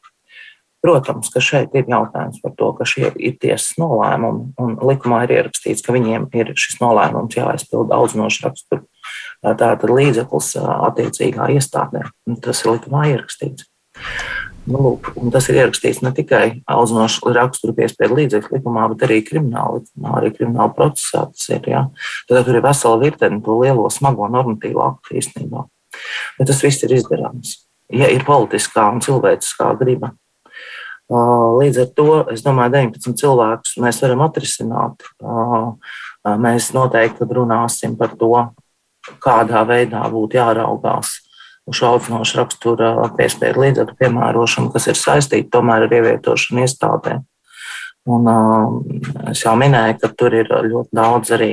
[0.85, 5.31] Protams, ka šeit ir jautājums par to, ka šie ir tiesas nolēmumi, un likumā ir
[5.39, 8.85] ierakstīts, ka viņiem ir šis nolēmums jāizpild audzinošu raksturu.
[9.41, 12.05] Tātad līdzeklis attiecīgā iestādē.
[12.45, 13.65] Tas ir likumā ierakstīts.
[14.65, 19.83] Nu, lūk, tas ir ierakstīts ne tikai audzinošu raksturu piespiedu līdzekļu likumā, bet arī krimināla
[19.83, 21.27] likumā, arī krimināla procesā.
[21.33, 21.83] Tas ir, ja?
[22.29, 25.65] Tad tur ir vesela virkne to lielo smago normatīvu aktu īstenībā.
[26.39, 27.59] Bet tas viss ir izdarāms,
[27.93, 30.15] ja ir politiskā un cilvēciskā griba.
[31.13, 35.05] Līdz ar to es domāju, 19 cilvēkus mēs varam atrisināt.
[36.41, 38.33] Mēs noteikti runāsim par to,
[39.21, 41.19] kādā veidā būtu jāraugās
[41.69, 47.19] uz šo audzinošu rakstura piespiedu līdzekļu piemērošanu, kas ir saistīta tomēr ar ievietošanu iestādē.
[48.05, 48.29] Un,
[49.31, 51.53] es jau minēju, ka tur ir ļoti daudz arī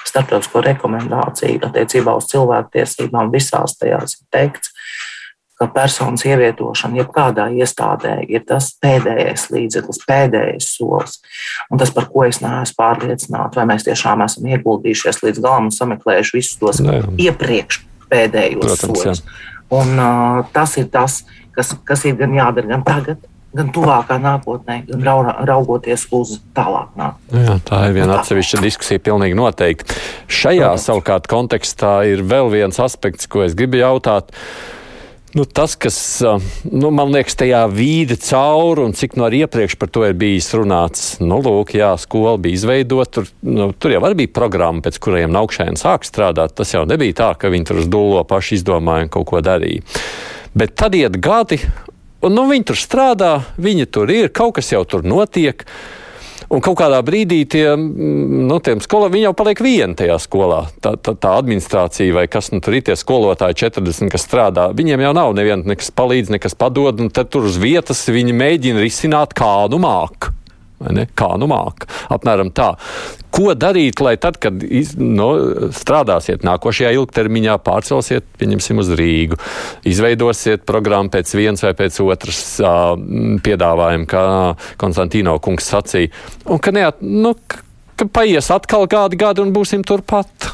[0.00, 3.32] starptautisko rekomendāciju attiecībā uz cilvēktiesībām.
[3.32, 4.69] Visās tajās ir teikts,
[5.60, 11.18] ka personas ievietošana jebkādā iestādē ir tas pēdējais līdzeklis, pēdējais solis.
[11.68, 15.74] Un tas, par ko es neesmu pārliecināts, vai mēs tiešām esam ieguldījušies līdz galam un
[15.76, 17.02] sameklējuši visus tos Nē.
[17.26, 19.22] iepriekš pēdējos Protams, soļus.
[19.76, 21.20] Un, uh, tas ir tas,
[21.54, 25.06] kas, kas ir gan jādara gan tagad, gan tuvākā nākotnē, gan
[25.44, 27.44] raugoties uz tālāk nākotnē.
[27.44, 29.96] Jā, tā ir viena atsevišķa diskusija, pilnīgi noteikti.
[30.30, 30.88] Šajā Protams.
[30.88, 34.32] savukārt kontekstā ir vēl viens aspekts, ko es gribu jautāt.
[35.34, 35.96] Nu, tas, kas
[36.66, 41.04] nu, man liekas, tajā vīde cauri un cik no iepriekš par to ir bijis runāts,
[41.22, 43.20] nu, lūk, jā, skola bija izveidota.
[43.20, 46.56] Tur, nu, tur jau bija programma, pēc kuriem augšējiem sāk strādāt.
[46.58, 49.86] Tas jau nebija tā, ka viņi tur uz dūlo paši izdomāja un kaut ko darīja.
[50.58, 51.60] Bet tad iet gadi,
[52.26, 55.62] un nu, viņi tur strādā, viņi tur ir, kaut kas jau tur notiek.
[56.50, 60.64] Un kaut kādā brīdī tie, nu, tiem skolā, viņi jau paliek vieni tajā skolā.
[60.82, 65.04] Tā, tā, tā administrācija vai kas nu, tur ir tie skolotāji 40, kas strādā, viņiem
[65.06, 69.36] jau nav neviens, nekas palīdz, nekas padod, un tad tur uz vietas viņi mēģina risināt
[69.38, 70.34] kādu māku.
[70.80, 71.84] Kā nu māk?
[72.12, 72.70] Apmēram tā.
[73.30, 75.28] Ko darīt, lai tad, kad iz, no,
[75.76, 79.38] strādāsiet nākošajā ilgtermiņā, pārcelsiet, pieņemsim, uz Rīgu,
[79.86, 82.94] izveidosiet programmu pēc vienas vai pēc otras uh,
[83.44, 84.24] piedāvājuma, kā
[84.80, 86.14] Konstantīno kungs sacīja,
[86.48, 87.36] un ka, neat, nu,
[88.00, 90.50] ka paies atkal kādi gadi un būsim turpat?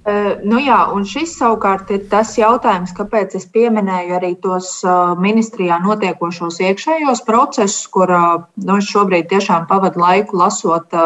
[0.00, 5.10] Uh, nu jā, un šis savukārt ir tas jautājums, kāpēc es pieminēju arī tos uh,
[5.20, 10.96] ministrijā notiekošos iekšējos procesus, kur uh, nu, šobrīd tiešām pavadu laiku lasot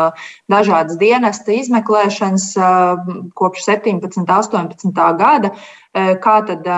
[0.52, 2.46] dažādas dienesta izmeklēšanas
[3.34, 5.50] kopš 17, 18 gada,
[5.94, 6.70] kā tad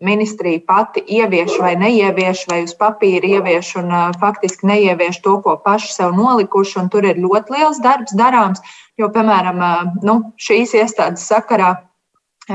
[0.00, 5.92] ministrija pati ievieš vai neievieš, vai uz papīra ievieš un faktiski neievieš to, ko paši
[5.92, 6.86] sev nolikuši.
[6.92, 8.64] Tur ir ļoti liels darbs darāms,
[9.00, 11.74] jo, piemēram, uh, nu, šīs iestādes sakarā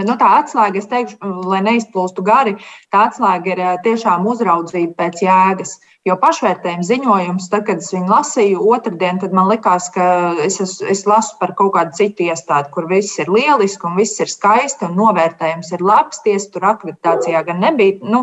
[0.04, 2.56] Nu, tā atslēga, es teikšu, lai neizplūstu gari,
[2.92, 5.78] tā atslēga ir tiešām uzraudzība pēc jēgas.
[6.06, 10.04] Jo pašvērtējuma ziņojums, tad, kad es viņu lasīju otrdien, tad man likās, ka
[10.44, 14.22] es, es, es lasu par kaut kādu citu iestādi, kur viss ir lieliski un viss
[14.22, 16.20] ir skaisti un novērtējums ir labs.
[16.22, 18.22] Tiesa tur akreditācijā gan nebija nu,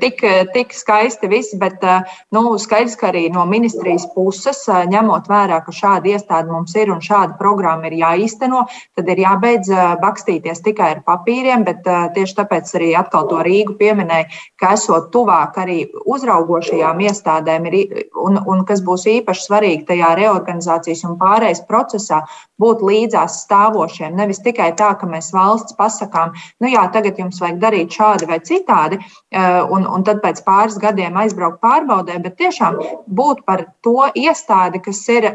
[0.00, 1.84] tik, tik skaisti viss, bet
[2.32, 4.62] nu, skaidrs, ka arī no ministrijas puses,
[4.94, 8.62] ņemot vērā, ka šāda iestāde mums ir un šāda programma ir jāīsteno,
[8.96, 9.68] tad ir jābeidz
[10.00, 11.84] bakstīties tikai ar papīriem, bet
[12.16, 17.76] tieši tāpēc arī atkal to Rīgu pieminēja, ka esot tuvāk arī uzraugošajām iestādēm, ir,
[18.18, 22.22] un, un kas būs īpaši svarīgi tajā reorganizācijas un pārējais procesā,
[22.62, 24.16] būt līdzās stāvošiem.
[24.18, 28.40] Nevis tikai tā, ka mēs valsts pasakām, nu jā, tagad jums vajag darīt šādi vai
[28.46, 29.00] citādi,
[29.32, 35.02] un, un tad pēc pāris gadiem aizbraukt pārbaudē, bet tiešām būt par to iestādi, kas
[35.12, 35.32] ir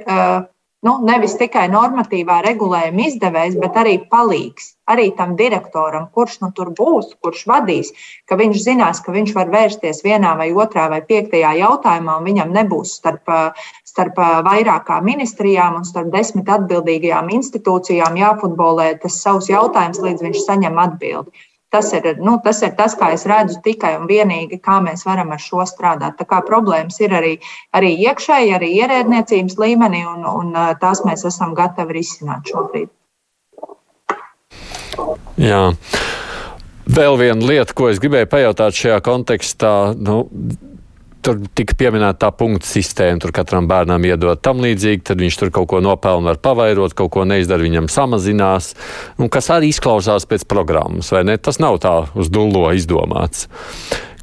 [0.85, 4.73] nu, nevis tikai normatīvā regulējuma izdevējs, bet arī palīgs.
[4.87, 7.89] Arī tam direktoram, kurš nu tur būs, kurš vadīs,
[8.29, 12.53] ka viņš zinās, ka viņš var vērsties vienā vai otrā vai piektajā jautājumā, un viņam
[12.55, 13.33] nebūs starp,
[13.89, 20.83] starp vairākām ministrijām un starp desmit atbildīgajām institūcijām jāfutbolē tas savs jautājums, līdz viņš saņem
[20.87, 21.47] atbildi.
[21.69, 25.33] Tas ir, nu, tas ir tas, kā es redzu, tikai un vienīgi, kā mēs varam
[25.35, 26.15] ar šo strādāt.
[26.15, 27.33] Tā kā problēmas ir arī,
[27.75, 32.87] arī iekšēji, arī ierēdniecības līmenī, un, un tās mēs esam gatavi risināt šobrīd.
[35.37, 35.63] Jā.
[36.87, 40.21] Vēl viena lieta, ko es gribēju pajautāt šajā kontekstā, nu,
[41.25, 45.53] tur tika pieminēta tā punktu sistēma, tur katram bērnam iedot tam līdzīgi, tad viņš tur
[45.55, 48.73] kaut ko nopelna, var pavairot, kaut ko neizdara, viņam samazinās,
[49.21, 51.37] un kas arī izklausās pēc programmas, vai ne?
[51.37, 53.47] Tas nav tā uz dullo izdomāts.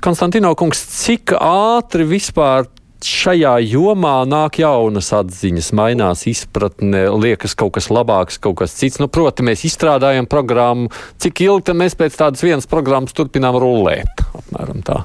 [0.04, 2.66] Konstantino kungs, cik ātri vispār
[3.04, 9.00] šajā jomā nāk jaunas atziņas, mainās izpratne, liekas kaut kas labāks, kaut kas cits.
[9.02, 10.90] Nu, proti, mēs izstrādājam programmu,
[11.20, 14.24] cik ilgi mēs pēc tādas vienas programmas turpinām rullēt.
[14.40, 15.02] Apmēram tā.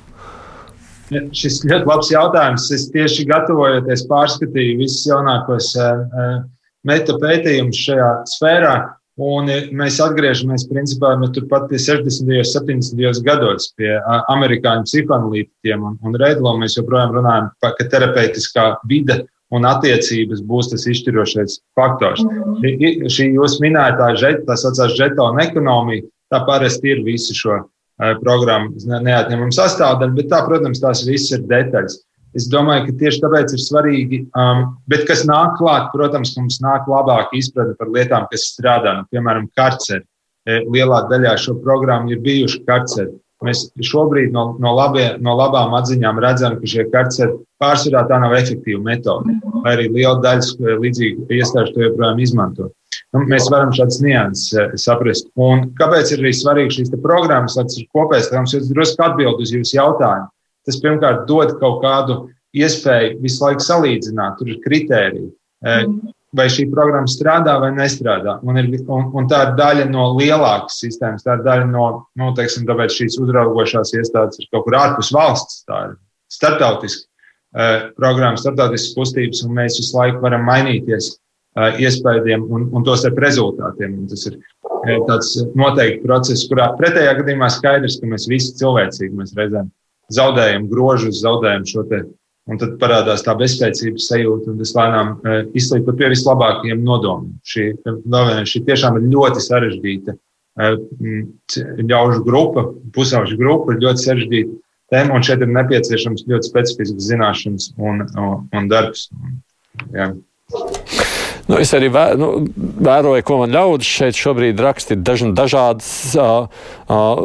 [1.10, 2.70] Šis ļoti labs jautājums.
[2.76, 6.40] Es tieši gatavojoties pārskatīju visus jaunākos uh,
[6.88, 8.78] meta pētījumus šajā sfērā.
[9.20, 12.30] Un mēs atgriežamies principā nu, turpat pie 60.
[12.40, 13.24] un 70.
[13.26, 13.90] gados pie
[14.32, 16.54] amerikāņu psihoanalītiķiem un, un Reidlo.
[16.62, 22.24] Mēs joprojām runājam ka terapeitiskā vide un attiecības būs tas izšķirošais faktors.
[22.24, 23.12] Mm -hmm.
[23.12, 24.14] Šī jūs minētā,
[24.48, 27.60] tā saucamā žetona ekonomija, tā parasti ir visu šo
[28.00, 32.00] programmas neatņemama sastāvdaļa, bet tā, protams, tās visas ir detaļas.
[32.38, 36.86] Es domāju, ka tieši tāpēc ir svarīgi, um, bet kas nāk klāt, protams, mums nāk
[36.90, 39.00] labāka izpratne par lietām, kas strādā.
[39.00, 40.06] Nu, piemēram, karceri.
[40.50, 43.12] Lielā daļā šo programmu ir bijuši karceri.
[43.46, 48.34] Mēs šobrīd no, no, labie, no labām atziņām redzam, ka šie karceri pārsvarā tā nav
[48.36, 52.70] efektīva metode, vai arī liela daļa līdzīgu iestāžu to joprojām izmanto.
[53.16, 55.32] Nu, mēs varam šādas nianses eh, saprast.
[55.42, 59.42] Un kāpēc ir arī svarīgi šīs programmas, tas ir kopējs, ka mums ir drusku atbild
[59.42, 60.30] uz jūsu jautājumu.
[60.68, 62.20] Tas pirmkārt dod kaut kādu
[62.60, 65.30] iespēju visu laiku salīdzināt, tur ir kritēriji.
[65.66, 66.16] Eh, mm.
[66.38, 68.36] Vai šī programma strādā vai nestrādā.
[68.46, 71.88] Un, ir, un, un tā ir daļa no lielākas sistēmas, tā ir daļa no,
[72.22, 75.64] nu, teiksim, tāpēc šīs uzraugošās iestādes ir kaut kur ārpus valsts.
[75.66, 75.96] Tā ir
[76.30, 81.16] startautiska uh, programma, startautiskas kustības, un mēs visu laiku varam mainīties
[81.58, 83.98] iespējām un, un tos ar rezultātiem.
[84.04, 84.38] Un tas ir
[85.08, 89.70] tāds noteikti process, kurā pretējā gadījumā skaidrs, ka mēs visi cilvēcīgi mēs reizēm
[90.14, 92.06] zaudējam grožus, zaudējam šo te.
[92.50, 95.10] Un tad parādās tā bezspēcības sajūta, un tas lēnām
[95.60, 97.36] izslīd pat pie vislabākajiem nodomiem.
[97.46, 97.68] Šī,
[98.50, 100.16] šī tiešām ir ļoti sarežģīta
[101.92, 102.64] ļaužu grupa,
[102.96, 104.58] pusauģu grupa, ir ļoti sarežģīta
[104.90, 109.08] tēma, un šeit ir nepieciešams ļoti specifisks zināšanas un, un, un darbs.
[109.14, 109.38] Un,
[109.94, 110.10] Jā.
[111.50, 112.28] Nu, es arī vē, nu,
[112.86, 114.94] vēroju, ko man ļaudis šeit šobrīd raksta.
[114.94, 116.46] Ir daž, dažādas uh,
[116.86, 117.22] uh,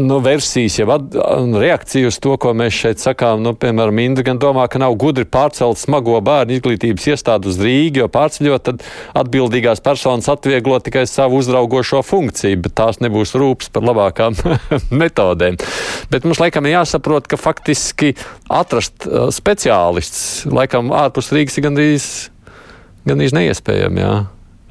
[0.00, 3.42] nu, versijas, jau at, uh, reakcija uz to, ko mēs šeit sakām.
[3.44, 8.00] Nu, piemēram, Indra gan domā, ka nav gudri pārcelt smago bērnu izglītības iestādi uz Rīgu,
[8.00, 8.86] jo pārceļot, tad
[9.20, 14.38] atbildīgās personas atvieglo tikai savu uzraugošo funkciju, bet tās nebūs rūpes par labākām
[15.02, 15.60] metodēm.
[16.08, 18.14] Bet mums laikam ir jāsaprot, ka faktiski
[18.48, 22.08] atrast uh, speciālists laikam ārpus Rīgas ir gandrīz
[23.06, 24.02] gan īsti neiespējami.
[24.02, 24.16] Jā.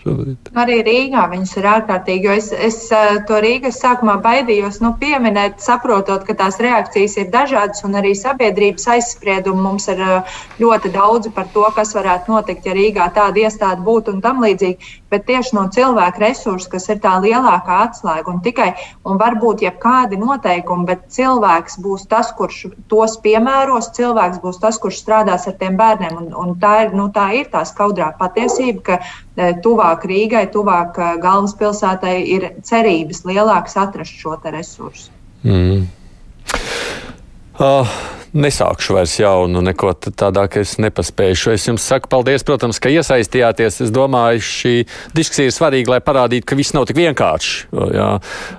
[0.05, 0.49] Šobrīd.
[0.61, 2.29] Arī Rīgā viņas ir ārkārtīgi.
[2.37, 7.81] Es, es eh, to Rīgas sākumā baidījos nu, pieminēt, saprotot, ka tās reakcijas ir dažādas
[7.87, 12.77] un arī sabiedrības aizspriedumi mums ir eh, ļoti daudz par to, kas varētu notikt, ja
[12.77, 14.93] Rīgā tāda iestāde būtu un tam līdzīgi.
[15.13, 18.71] Bet tieši no cilvēka resursa, kas ir tā lielākā atslēga, un tikai
[19.05, 25.03] un varbūt jebkādi noteikumi, bet cilvēks būs tas, kurš tos piemēros, cilvēks būs tas, kurš
[25.03, 26.17] strādās ar tiem bērniem.
[26.23, 30.97] Un, un tā, ir, nu, tā ir tā skaudrā patiesība, ka e, tuvāk Rīgai, tuvāk
[30.97, 35.13] e, galvaspilsētai ir cerības lielākas atrast šo resursu.
[35.45, 35.85] Mm.
[37.55, 37.87] Uh,
[38.35, 41.53] nesākšu vairs jaunu, neko tādā, ka es nepaspēju.
[41.55, 43.81] Es jums saku paldies, protams, ka iesaistījāties.
[43.85, 44.73] Es domāju, šī
[45.15, 47.69] diskusija ir svarīga, lai parādītu, ka viss nav tik vienkārši.
[47.95, 48.09] Jā.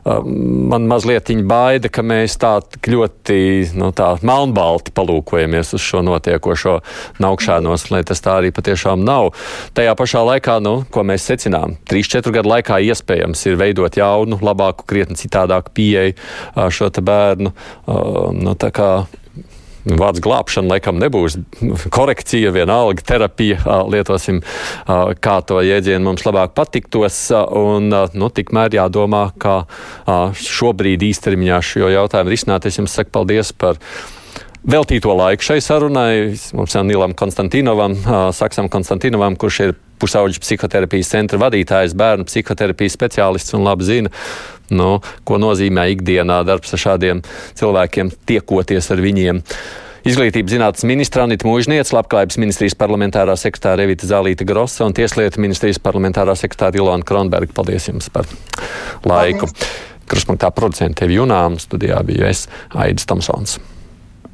[0.07, 2.55] Man mazliet baida, ka mēs tā
[2.87, 3.39] ļoti
[3.77, 6.79] nu, tā melnbalti palūkojamies uz šo notiekošo
[7.23, 9.33] naukšanos, lai tas tā arī patiešām nav.
[9.77, 14.87] Tajā pašā laikā, nu, ko mēs secinām, 3-4 gadu laikā iespējams ir veidot jaunu, labāku,
[14.89, 17.53] krietni citādāku pieeju šo bērnu.
[18.37, 18.57] Nu,
[19.87, 21.39] vārds glābšana laikam nebūs
[21.95, 23.61] korekcija, vienalga terapija,
[23.91, 24.43] lietosim,
[25.23, 27.21] kā to jēdzienu mums labāk patiktos.
[27.31, 29.63] Un, nu, tikmēr jādomā, kā
[30.43, 32.67] šobrīd īstermiņā šo jautājumu risināt.
[32.67, 33.81] Es jums saku paldies par
[34.67, 36.13] veltīto laiku šai sarunai.
[36.57, 37.97] Mums ir Nilam Konstantinovam,
[38.35, 44.13] Saksam Konstantinovam, kurš ir pusauģu psihoterapijas centra vadītājs, bērnu psihoterapijas speciālists un labi zina,
[44.75, 47.25] nu, ko nozīmē ikdienā darbs ar šādiem
[47.59, 49.43] cilvēkiem, tiekoties ar viņiem.
[50.07, 55.83] Izglītības zinātnes ministra Anita Mūžniec, Labklājības ministrijas parlamentārā sekretāra Evita Zālīta Grossa un Tieslietu ministrijas
[55.83, 57.51] parlamentārā sekretāra Ilona Kronberga.
[57.57, 58.31] Paldies jums par
[59.03, 59.51] laiku.
[60.07, 63.59] Kruspunktā producentiem Junām studijā biju es Aidis Tomsons.